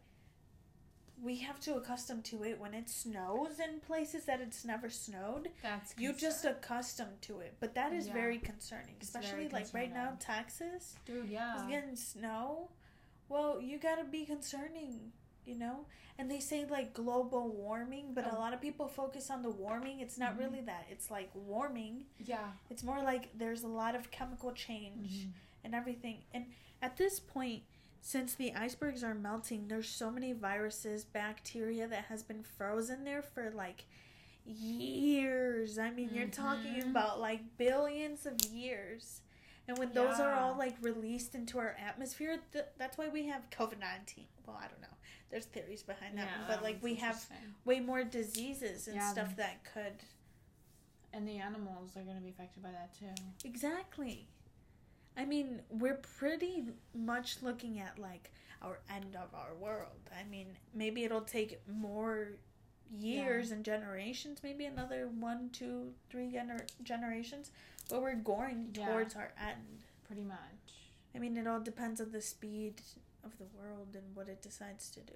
[1.21, 5.49] we have to accustom to it when it snows in places that it's never snowed.
[5.61, 7.57] That's You just accustomed to it.
[7.59, 8.13] But that is Yeah.
[8.13, 8.95] very concerning.
[8.99, 10.43] It's Especially very like right now, concerning.
[10.43, 11.63] Texas Dude, is yeah.
[11.69, 12.71] getting snow.
[13.29, 15.13] Well, you gotta be concerning,
[15.45, 15.85] you know?
[16.17, 18.39] And they say like global warming, but a Oh.
[18.39, 19.99] lot of people focus on the warming.
[19.99, 20.39] It's not Mhm.
[20.39, 20.85] really that.
[20.89, 22.05] It's like warming.
[22.19, 22.51] Yeah.
[22.69, 25.31] It's more like there's a lot of chemical change Mhm.
[25.63, 26.23] and everything.
[26.33, 26.51] And
[26.81, 27.63] at this point,
[28.01, 33.21] since the icebergs are melting, there's so many viruses, bacteria that has been frozen there
[33.21, 33.85] for like
[34.45, 35.77] years.
[35.77, 36.89] I mean, you're talking Mhm.
[36.91, 39.21] about like billions of years.
[39.67, 43.49] And when those are all like released into our atmosphere, th- that's why we have
[43.51, 44.27] COVID 19.
[44.45, 44.87] Well, I don't know.
[45.31, 47.25] There's theories behind that, one, but that like we have
[47.65, 50.03] way more diseases and Yeah, stuff um, that could.
[51.13, 53.23] And the animals are going to be affected by that too.
[53.47, 54.27] Exactly.
[55.17, 60.09] I mean, we're pretty much looking at like our end of our world.
[60.17, 62.29] I mean, maybe it'll take more
[62.93, 67.51] years and generations, maybe another one, two, three gener- generations,
[67.89, 68.85] but we're going Yeah.
[68.87, 69.83] towards our end.
[70.05, 70.37] Pretty much.
[71.15, 72.81] I mean, it all depends on the speed
[73.23, 75.13] of the world and what it decides to do.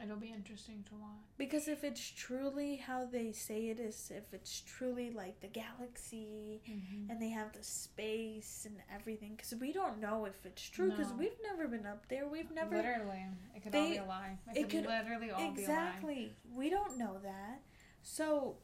[0.00, 1.26] It'll be interesting to watch.
[1.38, 6.60] Because if it's truly how they say it is, if it's truly like the galaxy
[6.70, 7.10] Mm-hmm.
[7.10, 11.10] and they have the space and everything because we don't know if it's true because
[11.10, 11.16] No.
[11.16, 13.24] we've never been up there we've never Literally.
[13.56, 14.38] It could all be a lie.
[14.54, 15.50] It, it could, could- literally all be a lie.
[15.60, 17.60] exactly we don't know that
[18.02, 18.56] so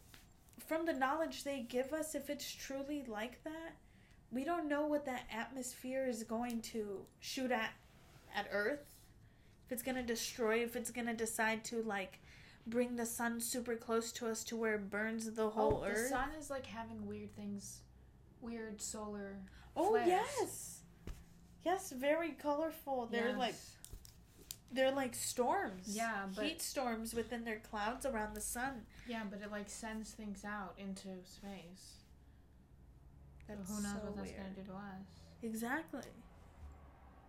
[0.67, 3.75] from the knowledge they give us if it's truly like that
[4.31, 7.71] we don't know what that atmosphere is going to shoot at
[8.35, 8.95] at earth
[9.67, 12.21] if it's going to destroy if it's going to decide to like
[12.67, 16.05] bring the sun super close to us to where it burns the whole oh, earth
[16.05, 17.81] the sun is like having weird things.
[18.41, 19.37] Weird solar.
[19.77, 20.07] oh flares.
[20.09, 20.79] yes
[21.65, 23.55] yes very colorful they're like
[24.73, 25.85] They're like storms.
[25.87, 28.83] Yeah, but- heat storms within their clouds around the sun.
[29.07, 32.03] Yeah, but it like sends things out into space.
[33.47, 34.43] That's so who knows what that's weird.
[34.43, 35.07] gonna do to us?
[35.43, 36.01] Exactly.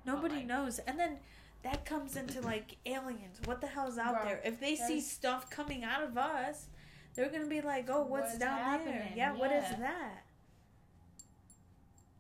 [0.05, 1.19] Nobody like- knows, and then
[1.63, 3.39] that comes into like aliens.
[3.45, 4.41] What the hell's out Bro, there?
[4.43, 6.67] If they see stuff coming out of us,
[7.15, 8.93] they're gonna be like, "Oh, What what's down there?
[8.93, 9.17] happening?
[9.17, 10.23] Yeah, what is that?"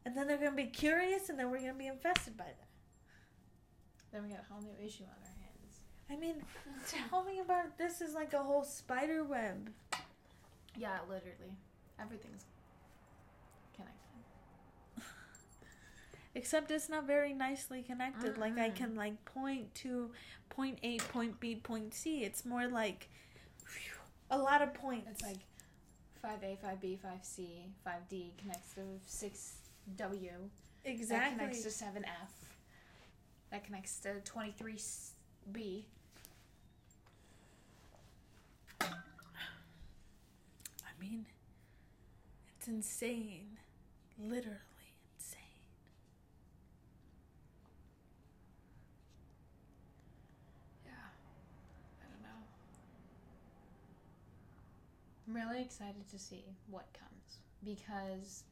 [0.05, 2.67] And then they're gonna be curious, and then we're gonna be infested by that.
[4.11, 5.81] Then we got a whole new issue on our hands.
[6.09, 6.43] I mean,
[6.87, 9.71] tell me about this is like a whole spider web.
[10.77, 11.55] Yeah, literally.
[11.99, 12.45] Everything's
[13.75, 13.99] connected.
[16.35, 18.37] Except it's not very nicely connected.
[18.37, 20.11] Like I can like point to
[20.49, 22.23] point A, point B, point C.
[22.23, 23.09] It's more like
[23.65, 23.93] phew,
[24.29, 25.07] a lot of points.
[25.09, 25.39] It's like
[26.23, 30.49] 5A, 5B, 5C, 5D connects to 6W.
[30.83, 32.31] exactly That connects to 7F.
[33.51, 35.85] That connects to 23B.
[38.81, 38.85] I
[40.99, 41.25] mean,
[42.57, 43.57] it's insane.
[44.19, 44.57] Literally
[45.17, 45.41] insane.
[50.85, 50.91] Yeah.
[52.01, 52.39] I don't know.
[55.35, 58.43] I'm really excited to see what comes because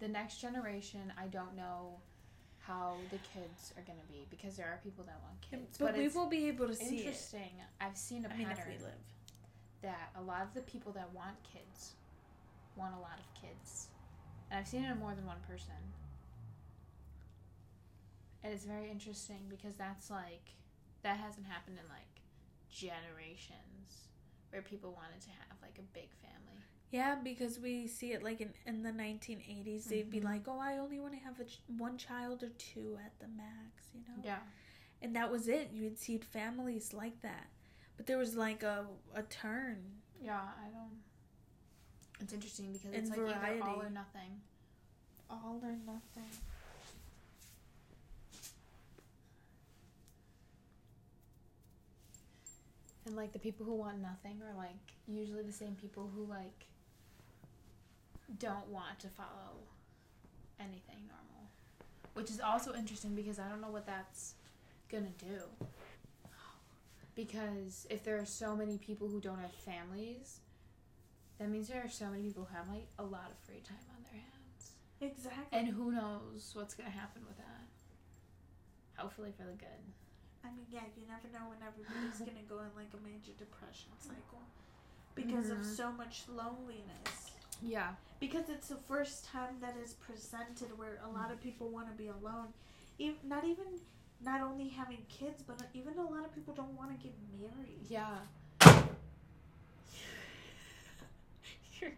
[0.00, 1.98] the next generation, I don't know
[2.58, 5.78] how the kids are going to be because there are people that want kids.
[5.78, 6.98] But, we will be able to see it.
[7.00, 7.50] interesting.
[7.80, 8.94] I've seen a I mean, if pattern we live.
[9.82, 11.92] that a lot of the people that want kids
[12.76, 13.88] want a lot of kids.
[14.50, 15.74] And I've seen it in more than one person.
[18.42, 20.50] And it's very interesting because that's like
[21.02, 22.22] that hasn't happened in like
[22.70, 24.08] generations
[24.54, 26.62] where people wanted to have like a big family.
[26.92, 30.24] Yeah, because we see it like in, in the 1980s, they'd be Mhm.
[30.24, 33.26] like, oh, I only want to have a ch- one child or two at the
[33.26, 34.22] max, you know?
[34.22, 34.38] Yeah.
[35.02, 35.70] And that was it.
[35.72, 37.48] You'd see families like that.
[37.96, 39.82] But there was like a, a turn.
[40.22, 41.02] Yeah, I don't
[42.20, 44.40] It's interesting because And it's like either all or nothing.
[45.28, 46.30] All or nothing.
[53.06, 56.66] And like the people who want nothing are like usually the same people who like
[58.38, 59.58] don't want to follow
[60.58, 61.50] anything normal.
[62.14, 64.34] Which is also interesting because I don't know what that's
[64.90, 65.66] gonna do.
[67.14, 70.40] Because if there are so many people who don't have families,
[71.38, 73.76] that means there are so many people who have like a lot of free time
[73.96, 74.72] on their hands.
[75.00, 75.58] Exactly.
[75.58, 77.66] And who knows what's gonna happen with that.
[78.96, 79.68] Hopefully for the good.
[80.44, 83.90] I mean, yeah, you never know when everybody's gonna go in like a major depression
[83.98, 84.42] cycle
[85.14, 85.76] because of Mhm.
[85.76, 87.32] so much loneliness.
[87.62, 87.94] Yeah.
[88.20, 91.94] Because it's the first time that is presented where a lot of people want to
[91.94, 92.52] be alone.
[92.98, 93.80] Even, not even,
[94.20, 97.86] not only having kids, but even a lot of people don't want to get married.
[97.88, 98.18] Yeah.
[101.80, 101.90] Your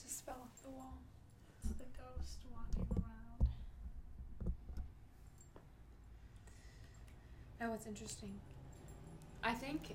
[0.00, 0.98] just fell off the wall.
[1.64, 3.46] It's the ghost walking around.
[7.60, 8.34] Oh, it's interesting.
[9.42, 9.94] I think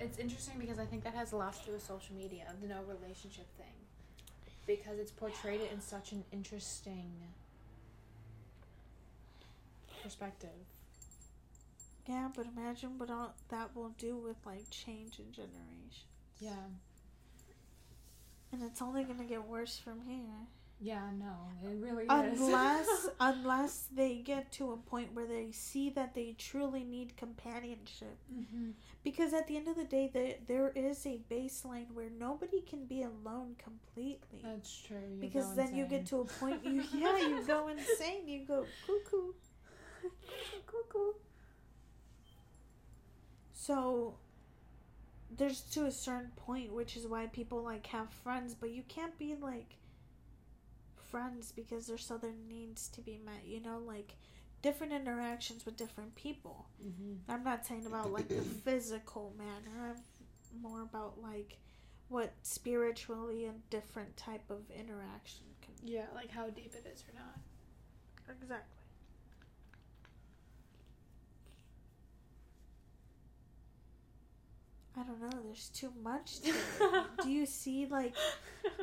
[0.00, 2.68] it's interesting because I think that has a lot to do with social media, the
[2.68, 3.66] no relationship thing.
[4.66, 7.12] Because it's portrayed it in such an interesting
[10.02, 10.50] perspective.
[12.06, 16.04] Yeah, but imagine what all that will do with like change in generations.
[16.40, 16.50] Yeah.
[18.52, 20.46] And it's only gonna get worse from here.
[20.80, 21.34] Yeah, no,
[21.68, 23.10] it really unless is.
[23.20, 28.70] unless they get to a point where they see that they truly need companionship mm-hmm.
[29.02, 32.84] because at the end of the day there, there is a baseline where nobody can
[32.84, 35.18] be alone completely That's true.
[35.20, 39.32] because then you get to a point you yeah you go insane you go cuckoo
[40.66, 41.12] cuckoo
[43.52, 44.14] so
[45.36, 49.18] there's to a certain point which is why people like have friends but you can't
[49.18, 49.74] be like
[51.10, 54.14] friends because there's other needs to be met you know like
[54.62, 57.18] different interactions with different people Mhm.
[57.28, 61.58] i'm not saying about like the physical manner i'm more about like
[62.08, 67.14] what spiritually a different type of interaction can Yeah, like how deep it is or
[67.14, 67.38] not.
[68.40, 68.77] exactly
[74.98, 75.42] I don't know.
[75.44, 76.52] There's too much to.
[77.22, 78.14] Do you see like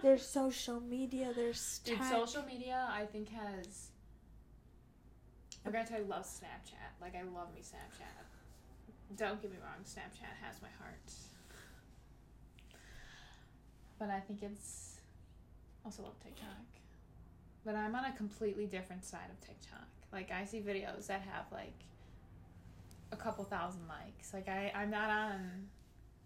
[0.02, 3.90] there's social media, there's Dude, tech- social media, I think has.
[5.66, 7.02] I'm gonna tell you, love Snapchat.
[7.02, 9.18] Like I love me Snapchat.
[9.18, 11.12] Don't get me wrong, Snapchat has my heart.
[14.00, 14.98] But I think it's
[15.84, 16.48] also love TikTok.
[17.66, 19.88] But I'm on a completely different side of TikTok.
[20.14, 21.74] Like I see videos that have like
[23.12, 24.34] a couple thousand likes.
[24.34, 25.68] Like I, I'm not on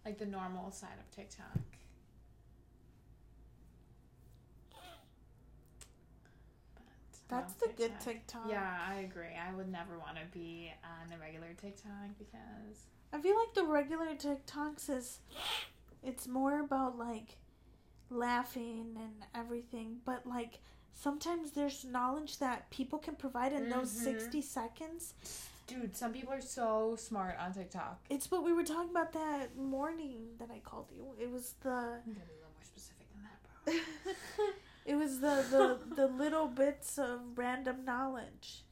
[0.10, 1.46] like the normal side of TikTok.
[7.28, 8.48] But That's the good TikTok.
[8.50, 9.36] Yeah, I agree.
[9.38, 13.66] I would never want to be on the regular TikTok because I feel like the
[13.66, 15.20] regular TikToks is
[16.04, 17.38] it's more about like
[18.10, 20.60] laughing and everything, but like
[20.96, 24.04] sometimes there's knowledge that people can provide in those Mhm.
[24.04, 25.14] 60 seconds.
[25.70, 28.00] Dude, some people are so smart on TikTok.
[28.10, 31.06] It's what we were talking about that morning that I called you.
[31.20, 31.76] It was the I'm
[32.14, 34.46] gonna be a little more specific than that, bro.
[34.86, 38.64] it was the, the the little bits of random knowledge.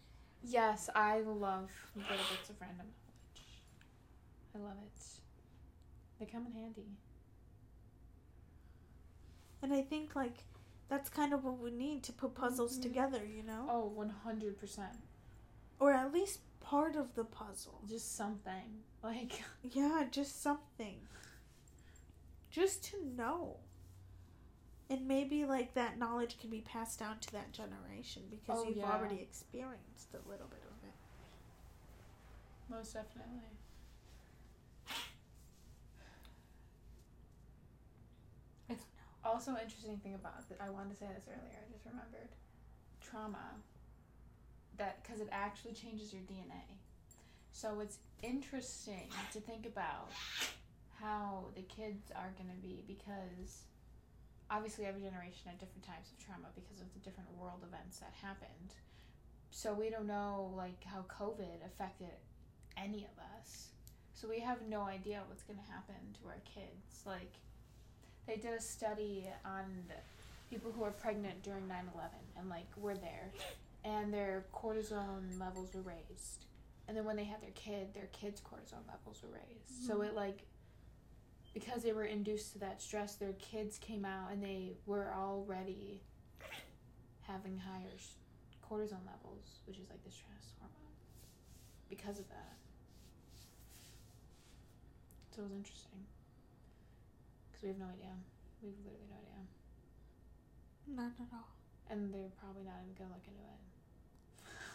[0.43, 3.45] yes, I love little bits of random knowledge.
[4.55, 5.01] I love it.
[6.19, 6.87] They come in handy.
[9.61, 10.45] And I think like
[10.89, 12.81] that's kind of what we need to put puzzles Mhm.
[12.81, 13.67] together, you know?
[13.69, 14.97] Oh, 100%.
[15.79, 16.39] Or at least
[16.69, 17.79] part of the puzzle.
[17.87, 18.83] Just something.
[19.03, 20.97] Like, Yeah, just something.
[22.49, 23.57] Just to know.
[24.89, 28.77] And maybe like that knowledge can be passed down to that generation because Oh, you've
[28.77, 28.91] yeah.
[28.91, 30.93] already experienced a little bit of it.
[32.73, 33.43] most definitely.
[38.69, 38.83] It's
[39.23, 41.59] also interesting thing about that I wanted to say this earlier.
[41.67, 42.29] I just remembered
[43.01, 43.55] trauma.
[44.77, 46.63] That because it actually changes your DNA.
[47.51, 50.11] So it's interesting to think about
[51.01, 53.63] how the kids are going to be because
[54.49, 58.13] obviously every generation had different types of trauma because of the different world events that
[58.21, 58.73] happened.
[59.49, 62.13] So we don't know like how COVID affected
[62.77, 63.69] any of us.
[64.13, 67.01] So we have no idea what's going to happen to our kids.
[67.05, 67.33] Like
[68.27, 69.65] they did a study on
[70.49, 73.31] people who were pregnant during 9/11 and like were there
[73.87, 76.45] and their cortisone levels were raised.
[76.87, 79.87] And then when they had their kid, their kids' cortisone levels were raised.
[79.87, 80.03] So hmm.
[80.03, 80.45] it like
[81.53, 86.03] because they were induced to that stress, their kids came out and they were already
[87.21, 87.97] having higher
[88.61, 90.95] cortisone levels, which is like the stress hormone,
[91.89, 92.57] because of that.
[95.33, 96.05] So it was interesting.
[97.49, 98.13] Because we have no idea.
[98.61, 99.41] We have literally no idea.
[100.87, 101.57] Not at all.
[101.89, 103.66] And they're probably not even going to look into it.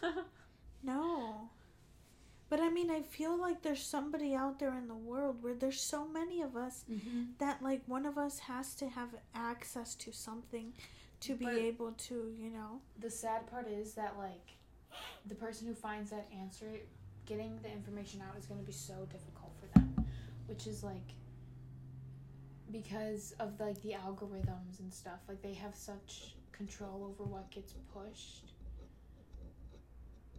[0.85, 1.49] No.
[2.49, 5.79] But I mean, I feel like there's somebody out there in the world where there's
[5.79, 7.23] so many of us mm-hmm.
[7.39, 10.73] that like one of us has to have access to something
[11.21, 12.81] to be But- able to, you know.
[12.99, 14.57] The sad part is that, like,
[15.25, 16.67] the person who finds that answer,
[17.25, 20.05] getting the information out is going to be so difficult for them.
[20.47, 21.13] Which is, like,
[22.71, 25.19] because of, like, the algorithms and stuff.
[25.29, 28.52] Like, they have such control over what gets pushed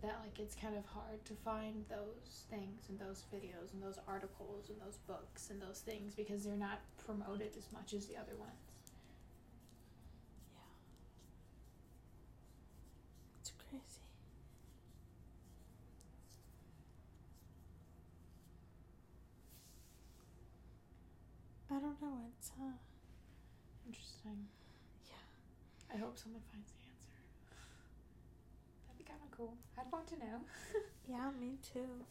[0.05, 3.99] that, like, it's kind of hard to find those things and those videos and those
[4.07, 8.17] articles and those books and those things because they're not promoted as much as the
[8.17, 8.53] other ones.
[10.55, 10.61] Yeah.
[13.41, 14.01] It's crazy.
[21.71, 22.19] I don't know.
[22.39, 22.73] It's uh
[23.87, 24.49] Interesting.
[25.07, 25.95] Yeah.
[25.95, 26.75] I hope someone finds the answer.
[26.75, 26.84] That'd be
[29.15, 29.55] kind of cool.
[29.79, 30.41] I'd want to know.
[31.09, 32.05] yeah, me too.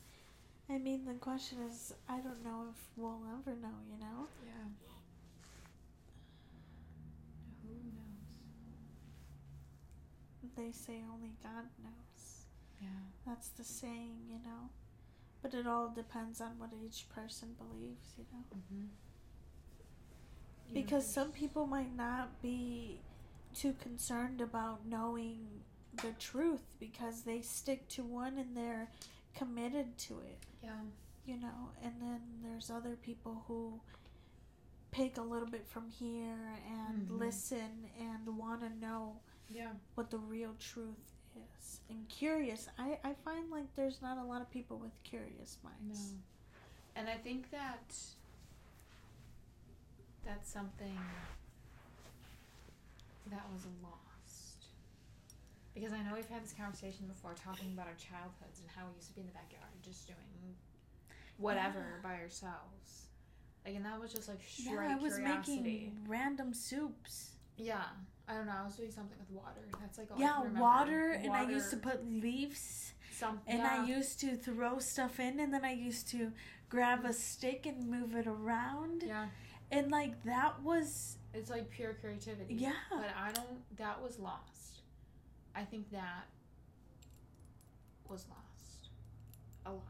[0.69, 3.75] I mean, the question is, I don't know if we'll ever know.
[3.91, 4.27] You know.
[4.45, 4.69] Yeah.
[7.63, 8.37] Who knows?
[10.55, 12.45] They say only God knows.
[12.81, 12.87] Yeah.
[13.25, 14.69] That's the saying, you know.
[15.41, 18.45] But it all depends on what each person believes, you know.
[18.55, 18.85] Mm-hmm.
[20.73, 23.01] Because some people might not be
[23.53, 25.63] too concerned about knowing
[26.01, 28.89] the truth because they stick to one and they're
[29.35, 30.81] committed to it, Yeah.
[31.25, 31.69] you know.
[31.83, 33.79] And then there's other people who
[34.91, 37.17] pick a little bit from here and Mhm.
[37.19, 39.19] listen and want to know
[39.49, 39.73] Yeah.
[39.95, 42.67] what the real truth is and curious.
[42.77, 45.69] I, I find like there's not a lot of people with curious No.
[45.69, 46.13] minds.
[46.95, 47.95] And I think that
[50.23, 50.97] that's something
[53.27, 54.02] that was lost.
[55.73, 58.95] Because I know we've had this conversation before talking about our childhoods and how we
[58.95, 60.55] used to be in the backyard just doing
[61.37, 62.09] whatever Yeah.
[62.09, 63.07] by ourselves.
[63.65, 65.57] Like, and that was just like straight Yeah, I was curiosity.
[65.61, 67.31] making random soups.
[67.57, 67.83] Yeah,
[68.27, 68.53] I don't know.
[68.59, 69.61] I was doing something with water.
[69.79, 70.59] That's like all yeah, remember.
[70.61, 73.81] water, and I used to put leaves, some, and yeah.
[73.81, 76.31] I used to throw stuff in, and then I used to
[76.69, 79.27] grab a stick and move it around, yeah,
[79.71, 82.55] and like that was it's like pure creativity.
[82.55, 82.73] yeah.
[82.89, 83.77] But I don't.
[83.77, 84.62] That was lost.
[85.55, 86.25] I think that
[88.09, 88.89] was lost
[89.65, 89.81] a lot.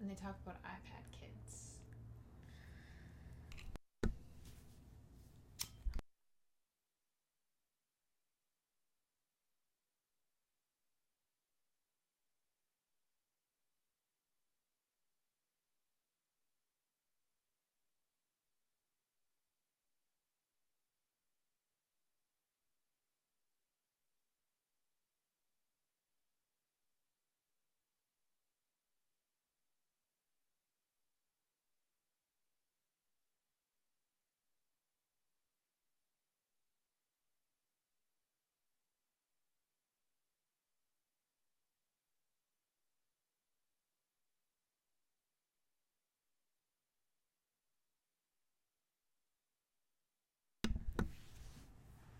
[0.00, 1.03] And they talk about iPad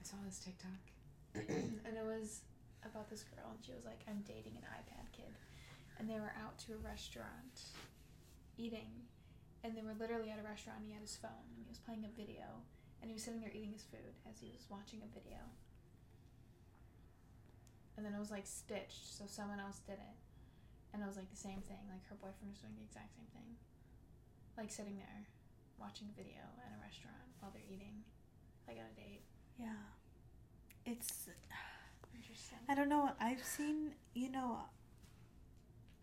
[0.05, 0.85] I saw this TikTok,
[1.89, 2.45] and it was
[2.85, 5.33] about this girl, and she was like, "I'm dating an iPad kid,"
[5.97, 7.73] and they were out to a restaurant,
[8.61, 9.09] eating,
[9.65, 10.85] and they were literally at a restaurant.
[10.85, 12.45] And he had his phone, and he was playing a video,
[13.01, 15.41] and he was sitting there eating his food as he was watching a video.
[17.97, 20.17] And then it was like stitched, so someone else did it,
[20.93, 21.81] and it was like the same thing.
[21.89, 23.57] Like her boyfriend was doing the exact same thing,
[24.61, 25.25] like sitting there,
[25.81, 28.05] watching a video at a restaurant while they're eating,
[28.69, 29.25] like on a date.
[29.59, 29.69] Yeah.
[30.87, 31.29] It's
[32.15, 32.59] Interesting.
[32.69, 33.11] I don't know.
[33.21, 34.59] I've seen, you know,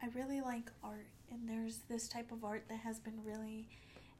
[0.02, 3.68] I really like art, and there's this type of art that has been really,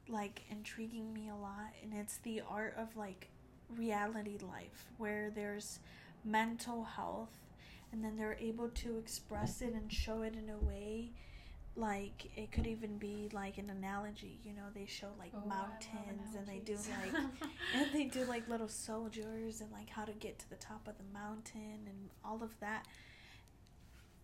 [0.08, 3.28] like, intriguing me a lot, and it's the art of, like,
[3.68, 5.80] reality life, where there's
[6.24, 7.36] mental health,
[7.92, 11.10] and then they're able to express it and show it in a way.
[11.74, 14.64] Like it could even be like an analogy, you know.
[14.74, 17.22] They show like Oh, mountains, and they do like
[17.74, 20.94] and they do like little soldiers and like how to get to the top of
[20.98, 22.86] the mountain and all of that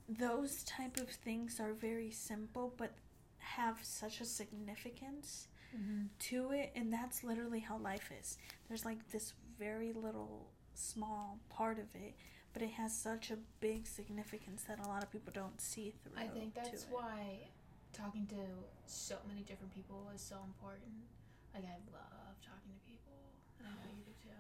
[0.09, 2.93] those type of things are very simple but
[3.39, 6.07] have such a significance mm-hmm.
[6.19, 8.39] to it and that's literally how life is
[8.69, 12.15] there's like this very little small part of it
[12.53, 16.21] but it has such a big significance that a lot of people don't see through
[16.21, 16.25] it.
[16.25, 17.49] I think that's why
[17.93, 18.43] talking to
[18.87, 21.07] so many different people is so important.
[21.55, 23.19] Like I love talking to people,
[23.59, 24.35] and I know you do too.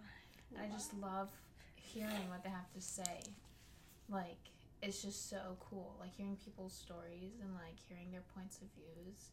[0.54, 1.28] And I just love
[1.74, 3.22] hearing what they have to say.
[4.08, 4.50] Like
[4.82, 5.96] it's just so cool.
[6.00, 9.30] Like hearing people's stories and like hearing their points of views.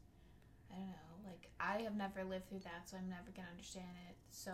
[0.71, 1.11] I don't know.
[1.25, 4.15] Like I have never lived through that, so I'm never gonna understand it.
[4.31, 4.51] So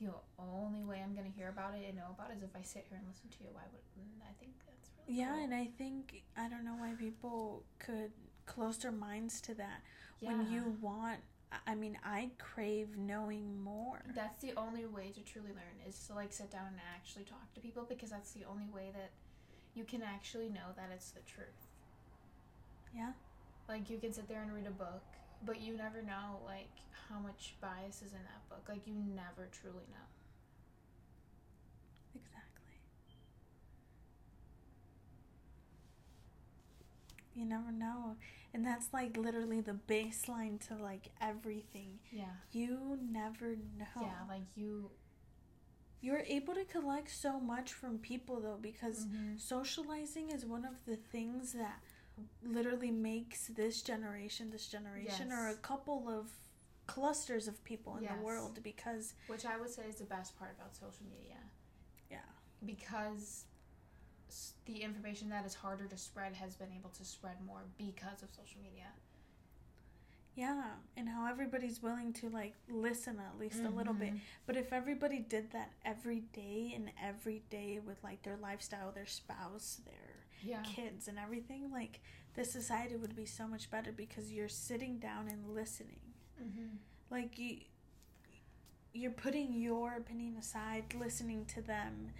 [0.00, 2.62] the only way I'm gonna hear about it and know about it is if I
[2.62, 3.50] sit here and listen to you.
[3.52, 5.44] Why would mm, I think that's really yeah cool.
[5.44, 8.12] and i think i don't know why people could
[8.46, 9.80] close their minds to that
[10.20, 10.28] yeah.
[10.28, 11.18] when you want
[11.52, 16.06] I- i mean i crave knowing more That's the only way to truly learn is
[16.06, 19.10] to like sit down and actually talk to people because that's the only way that
[19.74, 21.66] you can actually know that it's the truth.
[22.94, 23.12] yeah
[23.68, 25.02] Like you can sit there and read a book,
[25.44, 26.70] but you never know like
[27.08, 28.66] how much bias is in that book.
[28.68, 30.06] Like you never truly know.
[32.14, 32.76] Exactly.
[37.34, 38.16] You never know.
[38.52, 42.00] And that's like literally the baseline to like everything.
[42.10, 42.24] Yeah.
[42.52, 43.86] You never know.
[44.02, 44.90] Yeah, like you
[46.00, 49.38] You're able to collect so much from people though because Mhm.
[49.38, 51.82] socializing is one of the things that
[52.42, 56.30] literally makes this generation this generation or a couple of
[56.86, 58.16] clusters of people in Yes.
[58.16, 61.38] the world because which I would say is the best part about social media.
[62.10, 62.18] Yeah.
[62.66, 63.44] Because
[64.28, 68.22] s- the information that is harder to spread has been able to spread more because
[68.22, 68.86] of social media.
[70.36, 70.62] yeah
[70.96, 74.20] and how everybody's willing to like listen at least a little bit Mhm.
[74.46, 79.06] But if everybody did that every day and every day with like their lifestyle, their
[79.06, 80.62] spouse, their Yeah.
[80.62, 82.00] kids, and everything, like
[82.34, 86.00] the society would be so much better because you're sitting down and listening.
[86.42, 86.76] Mm-hmm.
[87.10, 87.58] Like you,
[88.92, 92.10] you're putting your opinion aside, listening to them,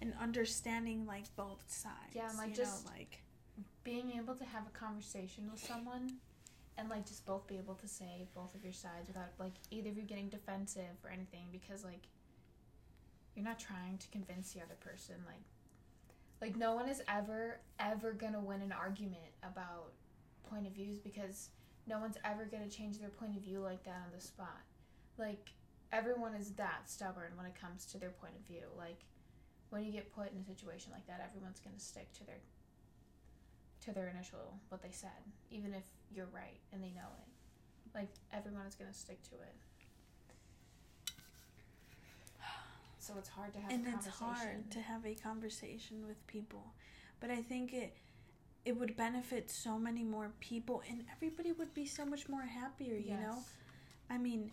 [0.00, 2.14] and understanding like both sides.
[2.14, 3.22] Yeah, like, you just- know, like
[3.84, 6.12] being able to have a conversation with someone
[6.76, 9.90] and like just both be able to say both of your sides without like either
[9.90, 12.08] of you getting defensive or anything because like
[13.34, 15.42] you're not trying to convince the other person like
[16.40, 19.92] like no one is ever ever gonna win an argument about
[20.48, 21.50] point of views because
[21.86, 24.60] no one's ever gonna change their point of view like that on the spot
[25.18, 25.50] like
[25.92, 29.04] everyone is that stubborn when it comes to their point of view like
[29.70, 32.38] when you get put in a situation like that everyone's gonna stick to their
[33.80, 35.84] to their initial what they said, even if
[36.14, 37.28] you're right and they know it.
[37.94, 39.54] Like everyone is gonna stick to it.
[43.12, 44.46] So it's hard to have and a it's conversation.
[44.48, 46.74] hard to have a conversation with people.
[47.20, 47.94] But i think it
[48.64, 52.96] it would benefit so many more people and everybody would be so much more happier
[52.96, 53.38] you know?
[54.10, 54.52] I mean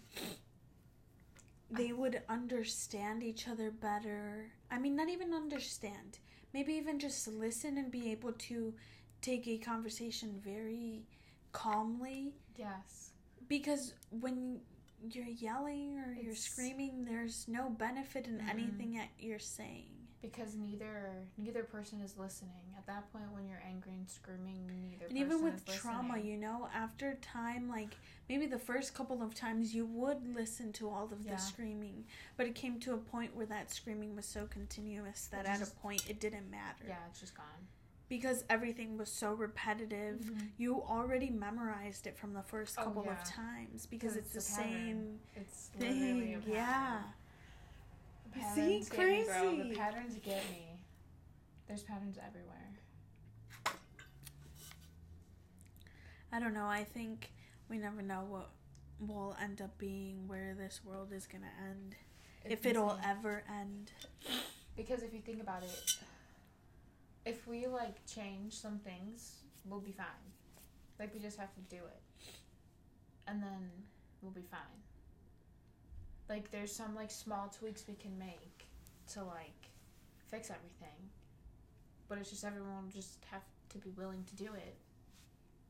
[1.70, 4.52] they would understand each other better.
[4.72, 6.20] I mean not even understand.
[6.54, 8.74] Maybe even just listen and be able to
[9.22, 11.04] take a conversation very
[11.52, 12.34] calmly.
[12.58, 13.12] Yes.
[13.48, 14.60] because when
[15.10, 18.50] you're yelling or you're screaming there's no benefit in Mhm.
[18.50, 22.74] anything that you're saying Because neither neither person is listening.
[22.76, 26.32] At that point when you're angry and screaming, neither and even with trauma listening.
[26.32, 27.96] you know after time like
[28.28, 31.36] maybe the first couple of times you would listen to all of Yeah.
[31.36, 35.46] the screaming but it came to a point where that screaming was so continuous that
[35.46, 37.68] at a point it didn't matter Yeah, it's just gone.
[38.10, 40.50] Because everything was so repetitive Mhm.
[40.58, 43.14] you already memorized it from the first Oh, couple yeah.
[43.22, 47.04] of times because it's, it's the same It's thing yeah
[48.34, 49.70] patterns get me.
[49.70, 50.80] The patterns get me.
[51.68, 52.80] There's patterns everywhere.
[56.32, 56.68] I don't know.
[56.68, 57.32] I think
[57.70, 58.50] we never know what
[59.00, 61.96] will end up being where this world is gonna end.
[62.44, 63.92] It's if it'll ever end.
[64.76, 65.98] Because if you think about it,
[67.28, 70.06] if we like change some things, we'll be fine.
[70.98, 72.02] Like we just have to do it.
[73.28, 73.70] And then
[74.22, 74.60] we'll be fine.
[76.30, 78.66] Like there's some like small tweaks we can make
[79.14, 79.70] to like
[80.32, 81.10] fix everything.
[82.08, 84.78] But it's just everyone will just have to be willing to do it.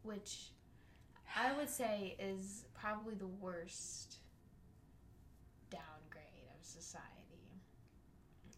[0.03, 0.51] Which
[1.35, 4.17] I would say is probably the worst
[5.71, 7.07] downgrade of society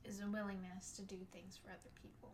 [0.03, 2.33] is a willingness to do things for other people.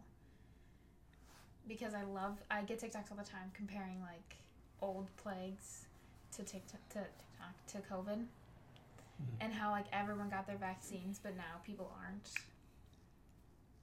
[1.67, 4.37] Because I love, I get TikToks all the time comparing like
[4.81, 5.85] old plagues
[6.33, 9.23] to TikTok to TikTok to COVID, mm-hmm.
[9.41, 12.29] and how like everyone got their vaccines, but now people aren't.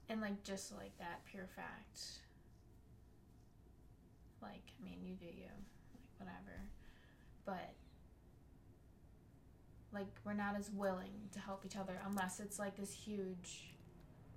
[0.09, 1.99] And like just like that pure fact.
[4.41, 5.49] Like I mean, you do you,
[5.93, 6.61] like whatever,
[7.45, 7.73] but
[9.93, 13.73] like we're not as willing to help each other unless it's like this huge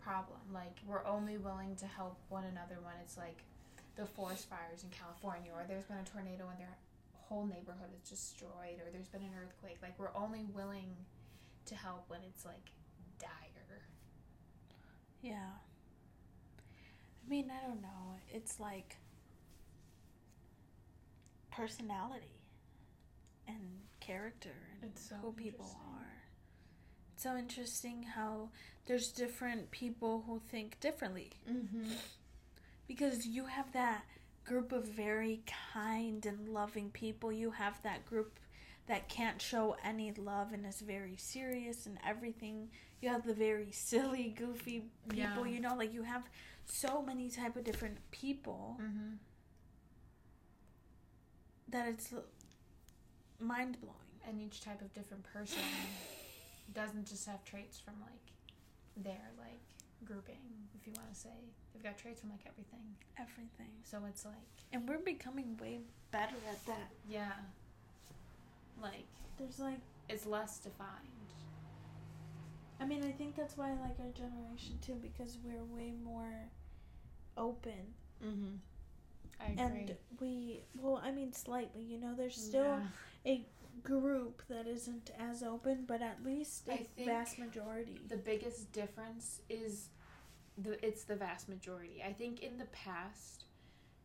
[0.06, 0.38] problem.
[0.54, 3.42] Like we're only willing to help one another when it's like
[3.96, 6.76] the forest fires in California or there's been a tornado and their
[7.28, 9.78] whole neighborhood is destroyed or there's been an earthquake.
[9.82, 10.94] Like we're only willing
[11.66, 12.70] to help when it's like
[13.18, 13.82] dire.
[15.22, 15.58] Yeah.
[17.24, 18.20] I mean, I don't know.
[18.32, 18.96] It's like
[21.50, 22.38] personality
[23.48, 23.58] and
[23.98, 26.15] character and It's so who people are.
[27.16, 28.50] So interesting how
[28.86, 31.30] there's different people who think differently.
[31.50, 31.92] Mm-hmm.
[32.86, 34.04] Because you have that
[34.44, 35.40] group of very
[35.74, 37.32] kind and loving people.
[37.32, 38.38] You have that group
[38.86, 42.68] that can't show any love and is very serious and everything.
[43.02, 45.52] You have the very silly, goofy people, Yeah.
[45.54, 46.22] you know, like you have
[46.66, 49.14] so many type of different people Mm-hmm.
[51.70, 52.12] that it's
[53.40, 53.96] mind blowing.
[54.28, 55.58] And each type of different person
[56.74, 59.60] doesn't just have traits from like their like
[60.04, 60.40] grouping,
[60.78, 61.30] if you want to say.
[61.72, 62.96] They've got traits from like everything.
[63.18, 63.70] Everything.
[63.84, 64.34] So it's like,
[64.72, 66.88] And we're becoming way better at that.
[67.08, 67.32] yeah.
[68.80, 69.06] Like,
[69.38, 70.88] There's like it's less defined.
[72.80, 76.32] I mean, I think that's why I like our generation too because we're way more
[77.36, 77.94] open
[78.24, 78.54] Mm-hmm.
[79.38, 79.62] I agree.
[79.64, 83.32] and we well, I mean slightly, you know, there's still Yeah.
[83.32, 83.46] a
[83.82, 88.00] group that isn't as open, but at least a I think vast majority.
[88.08, 89.88] the biggest difference is
[90.58, 92.02] the it's the vast majority.
[92.06, 93.44] I think in the past,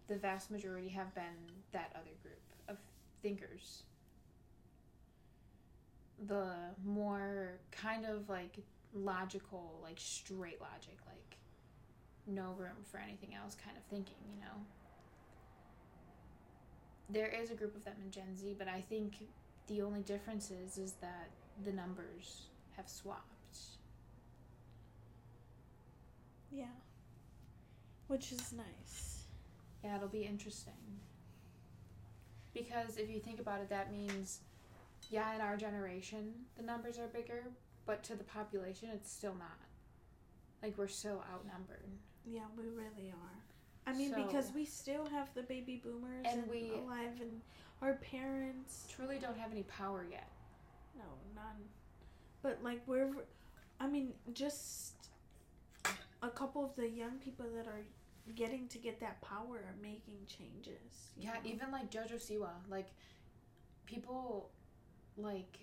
[0.08, 2.78] the vast majority have been that other group of
[3.22, 3.84] thinkers.
[6.28, 6.54] The
[6.86, 8.60] more kind of like
[8.94, 11.38] logical, like straight logic, like
[12.28, 14.66] no room for anything else kind of thinking, you know.
[17.10, 19.16] There is a group of them in Gen Z, but I think
[19.68, 21.30] the only difference is is that
[21.64, 22.44] the numbers
[22.78, 23.26] have swapped.
[26.52, 26.66] yeah.
[28.08, 29.24] Which is nice.
[29.84, 30.74] Yeah, it'll be interesting.
[32.54, 34.40] Because if you think about it, that means,
[35.10, 37.44] yeah, in our generation, the numbers are bigger,
[37.86, 39.58] but to the population, it's still not.
[40.62, 41.88] Like, we're still outnumbered.
[42.26, 43.90] Yeah, we really are.
[43.92, 47.42] I mean, So- because we still have the baby boomers And and we- alive, and
[47.82, 48.88] our parents.
[48.96, 50.28] Truly don't have any power yet.
[50.98, 51.04] No,
[51.36, 51.56] none.
[52.42, 53.10] But like we're,
[53.80, 54.94] I mean, just
[56.22, 57.84] a couple of the young people that are
[58.36, 61.12] getting to get that power are making changes.
[61.18, 61.40] Yeah, know?
[61.46, 62.88] even like Jojo Siwa, like,
[63.86, 64.50] people,
[65.18, 65.58] like,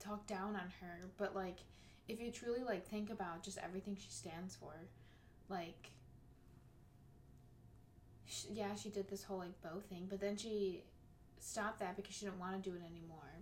[0.00, 1.58] talk down on her, but like,
[2.08, 4.74] if you truly like think about just everything she stands for,
[5.48, 5.90] like,
[8.32, 10.82] sh- yeah, she did this whole like bow thing, but then she
[11.38, 13.32] stopped that because she didn't want to do it anymore,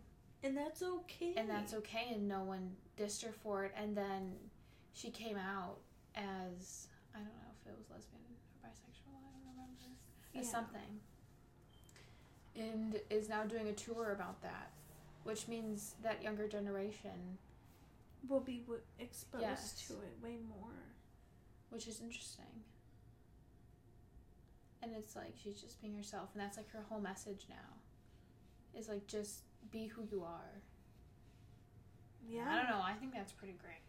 [0.42, 1.34] and that's okay.
[1.36, 4.34] and that's okay, and no one dissed her for it, and then
[4.92, 5.76] she came out
[6.16, 9.82] as I don't know if it was lesbian or bisexual, I don't remember
[10.34, 10.50] as Yeah.
[10.52, 11.00] something.
[12.56, 14.70] And is now doing a tour about that,
[15.24, 17.38] which means that younger generation,
[18.28, 19.86] Will be w- exposed Yes.
[19.88, 20.74] to it way more.
[21.70, 22.64] which is interesting.
[24.82, 28.78] And it's like she's just being herself, and that's like her whole message now.
[28.78, 30.60] Is like just be who you are.
[32.28, 32.46] Yeah.
[32.48, 32.82] I don't know.
[32.82, 33.80] I think that's pretty great.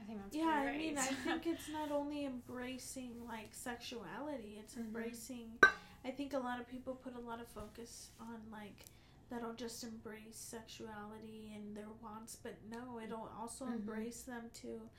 [0.00, 0.98] I think that's Yeah, I mean.
[0.98, 4.78] I think it's not only embracing like sexuality; it's Mhm.
[4.86, 5.58] embracing.
[6.04, 8.86] I think a lot of people put a lot of focus on like
[9.30, 13.74] that'll just embrace sexuality and their wants, but no, it'll also Mhm.
[13.76, 14.90] embrace them to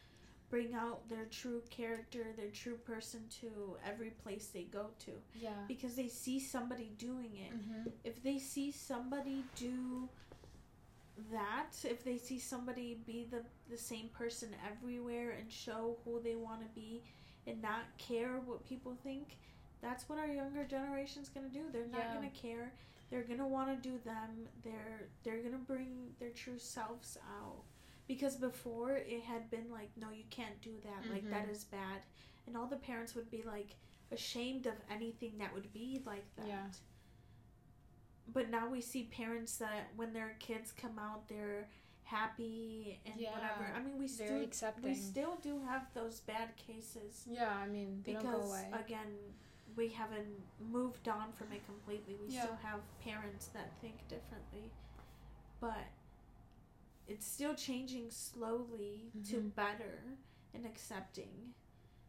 [0.54, 5.50] bring out their true character, their true person to every place they go to Yeah.
[5.68, 7.54] because they see somebody doing it.
[7.58, 7.90] Mm-hmm.
[8.04, 10.08] If they see somebody do
[11.32, 16.36] that, if they see somebody be the the same person everywhere and show who they
[16.36, 17.02] want to be
[17.48, 19.38] and not care what people think,
[19.82, 21.64] that's what our younger generation's going to do.
[21.72, 22.14] They're not Yeah.
[22.16, 22.74] going to care.
[23.10, 24.30] They're going to want to do them.
[24.64, 27.64] They're they're going to bring their true selves out.
[28.08, 31.10] Because before it had been like, no, you can't do that.
[31.12, 31.52] Like that Mhm.
[31.52, 32.02] is bad.
[32.48, 33.76] And all the parents would be like
[34.12, 36.48] ashamed of anything that would be like that.
[36.48, 36.68] Yeah.
[38.34, 41.68] But now we see parents that when their kids come out, they're
[42.04, 43.72] happy and Yeah, whatever.
[43.76, 44.84] I mean, we still accepting.
[44.84, 49.18] we still do have those bad cases yeah, I mean, they don't go because again,
[49.76, 50.28] we haven't
[50.60, 52.16] moved on from it completely.
[52.16, 52.44] We Yeah.
[52.44, 54.70] still have parents that think differently,
[55.60, 55.86] but
[57.08, 59.56] it's still changing slowly to Mhm.
[59.56, 60.18] better
[60.54, 61.54] and accepting.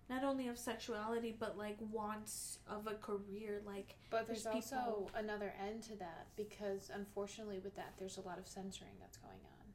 [0.09, 5.11] Not only of sexuality, but like wants of a career, like But there's, There's also
[5.15, 9.41] another end to that because unfortunately with that there's a lot of censoring that's going
[9.45, 9.73] on.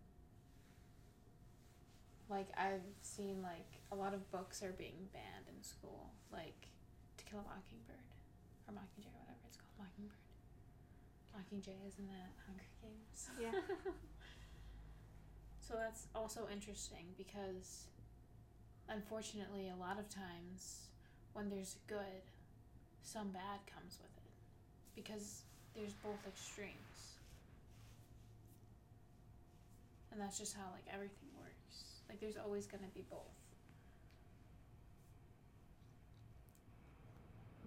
[2.29, 6.67] Like I've seen like a lot of books are being banned in school, like
[7.17, 7.97] To Kill a Mockingbird
[8.67, 10.17] or Mockingjay or whatever it's called, Mockingbird.
[11.35, 13.29] Mockingjay isn't that Hunger Games?
[13.39, 13.51] Yeah.
[15.69, 17.85] so that's also interesting because
[18.89, 20.87] unfortunately a lot of times
[21.33, 22.25] when there's good,
[23.03, 24.31] some bad comes with it
[24.95, 25.43] because
[25.75, 26.73] there's both extremes.
[30.11, 32.01] And that's just how like everything works.
[32.09, 33.19] Like there's always going to be both.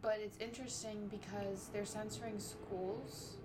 [0.01, 3.37] But it's interesting because they're censoring schools.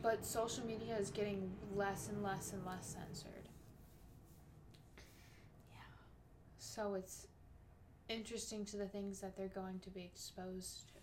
[0.00, 3.48] But social media is getting less and less and less censored.
[5.72, 5.80] Yeah.
[6.58, 7.26] So it's
[8.08, 10.94] interesting to the things that they're going to be exposed to.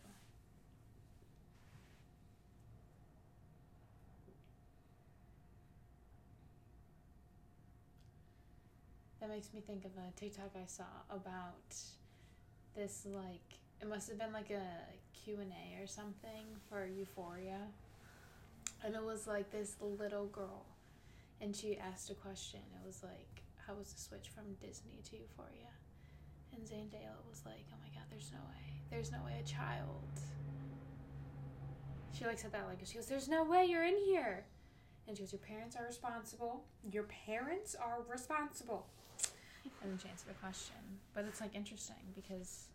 [9.25, 11.75] That makes me think of a TikTok I saw about
[12.75, 14.67] this like it must have been like a
[15.23, 17.61] Q&A or something for Euphoria.
[18.85, 20.65] And it was like this little girl
[21.41, 22.59] and she asked a question.
[22.81, 25.73] It was like how was the switch from Disney to Euphoria?
[26.53, 28.81] And Zendaya was like, "Oh my god, there's no way.
[28.89, 30.21] There's no way a child."
[32.13, 34.45] She like said that like she goes, "There's no way you're in here."
[35.07, 36.63] And she goes, "Your parents are responsible.
[36.91, 38.87] Your parents are responsible."
[39.81, 40.75] And then she answered the question.
[41.13, 42.67] But it's like interesting because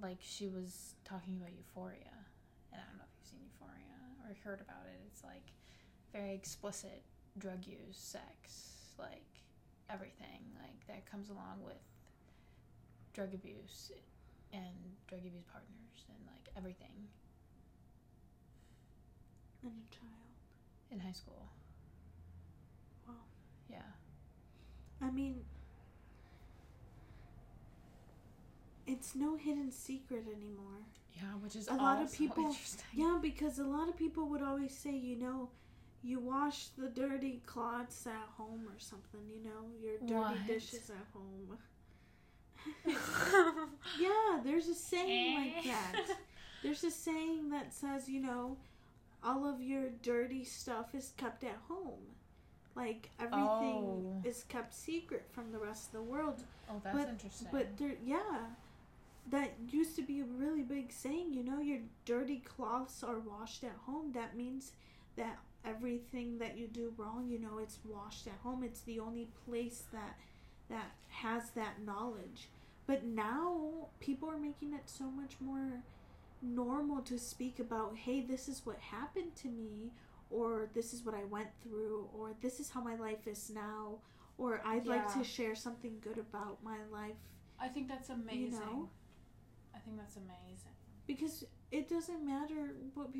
[0.00, 2.16] like she was talking about Euphoria.
[2.72, 3.98] And I don't know if you've seen Euphoria
[4.28, 5.00] or heard about it.
[5.06, 5.52] It's like
[6.12, 7.02] very explicit
[7.38, 9.24] drug use, sex, like
[9.90, 11.76] everything like that comes along with
[13.12, 13.90] drug abuse
[14.52, 14.74] and
[15.08, 17.08] drug abuse partners and like everything
[19.62, 20.12] And a child.
[20.90, 21.48] in high school.
[23.06, 23.14] Wow.
[23.68, 23.82] Yeah.
[25.00, 25.44] I mean,
[28.86, 30.86] it's no hidden secret anymore.
[31.20, 32.84] Yeah, which is A lot of people- interesting.
[32.94, 35.50] Yeah, because a lot of people would always say, you know,
[36.02, 40.46] you wash the dirty cloths at home or something, you know, your dirty What?
[40.46, 41.58] dishes at home.
[43.98, 45.40] yeah, there's a saying eh.
[45.56, 46.16] like that.
[46.62, 48.56] There's a saying that says, you know,
[49.22, 52.02] all of your dirty stuff is kept at home.
[52.74, 54.22] Like everything Oh.
[54.24, 56.42] is kept secret from the rest of the world.
[56.68, 57.48] oh, that's but- interesting.
[57.52, 58.46] But there, yeah,
[59.30, 61.32] that used to be a really big saying.
[61.32, 64.12] You know, your dirty cloths are washed at home.
[64.12, 64.72] That means
[65.16, 68.62] that everything that you do wrong, you know, it's washed at home.
[68.62, 70.16] It's the only place that
[70.68, 72.48] that has that knowledge.
[72.86, 75.82] But now people are making it so much more
[76.42, 79.92] normal to speak about, hey, this is what happened to me,
[80.30, 83.96] or this is what I went through, or this is how my life is now,
[84.36, 87.16] or I'd like to share something good about my life
[87.60, 88.52] I think that's amazing.
[88.52, 88.88] You know?
[89.88, 90.76] Think that's amazing.
[91.06, 93.14] because it doesn't matter what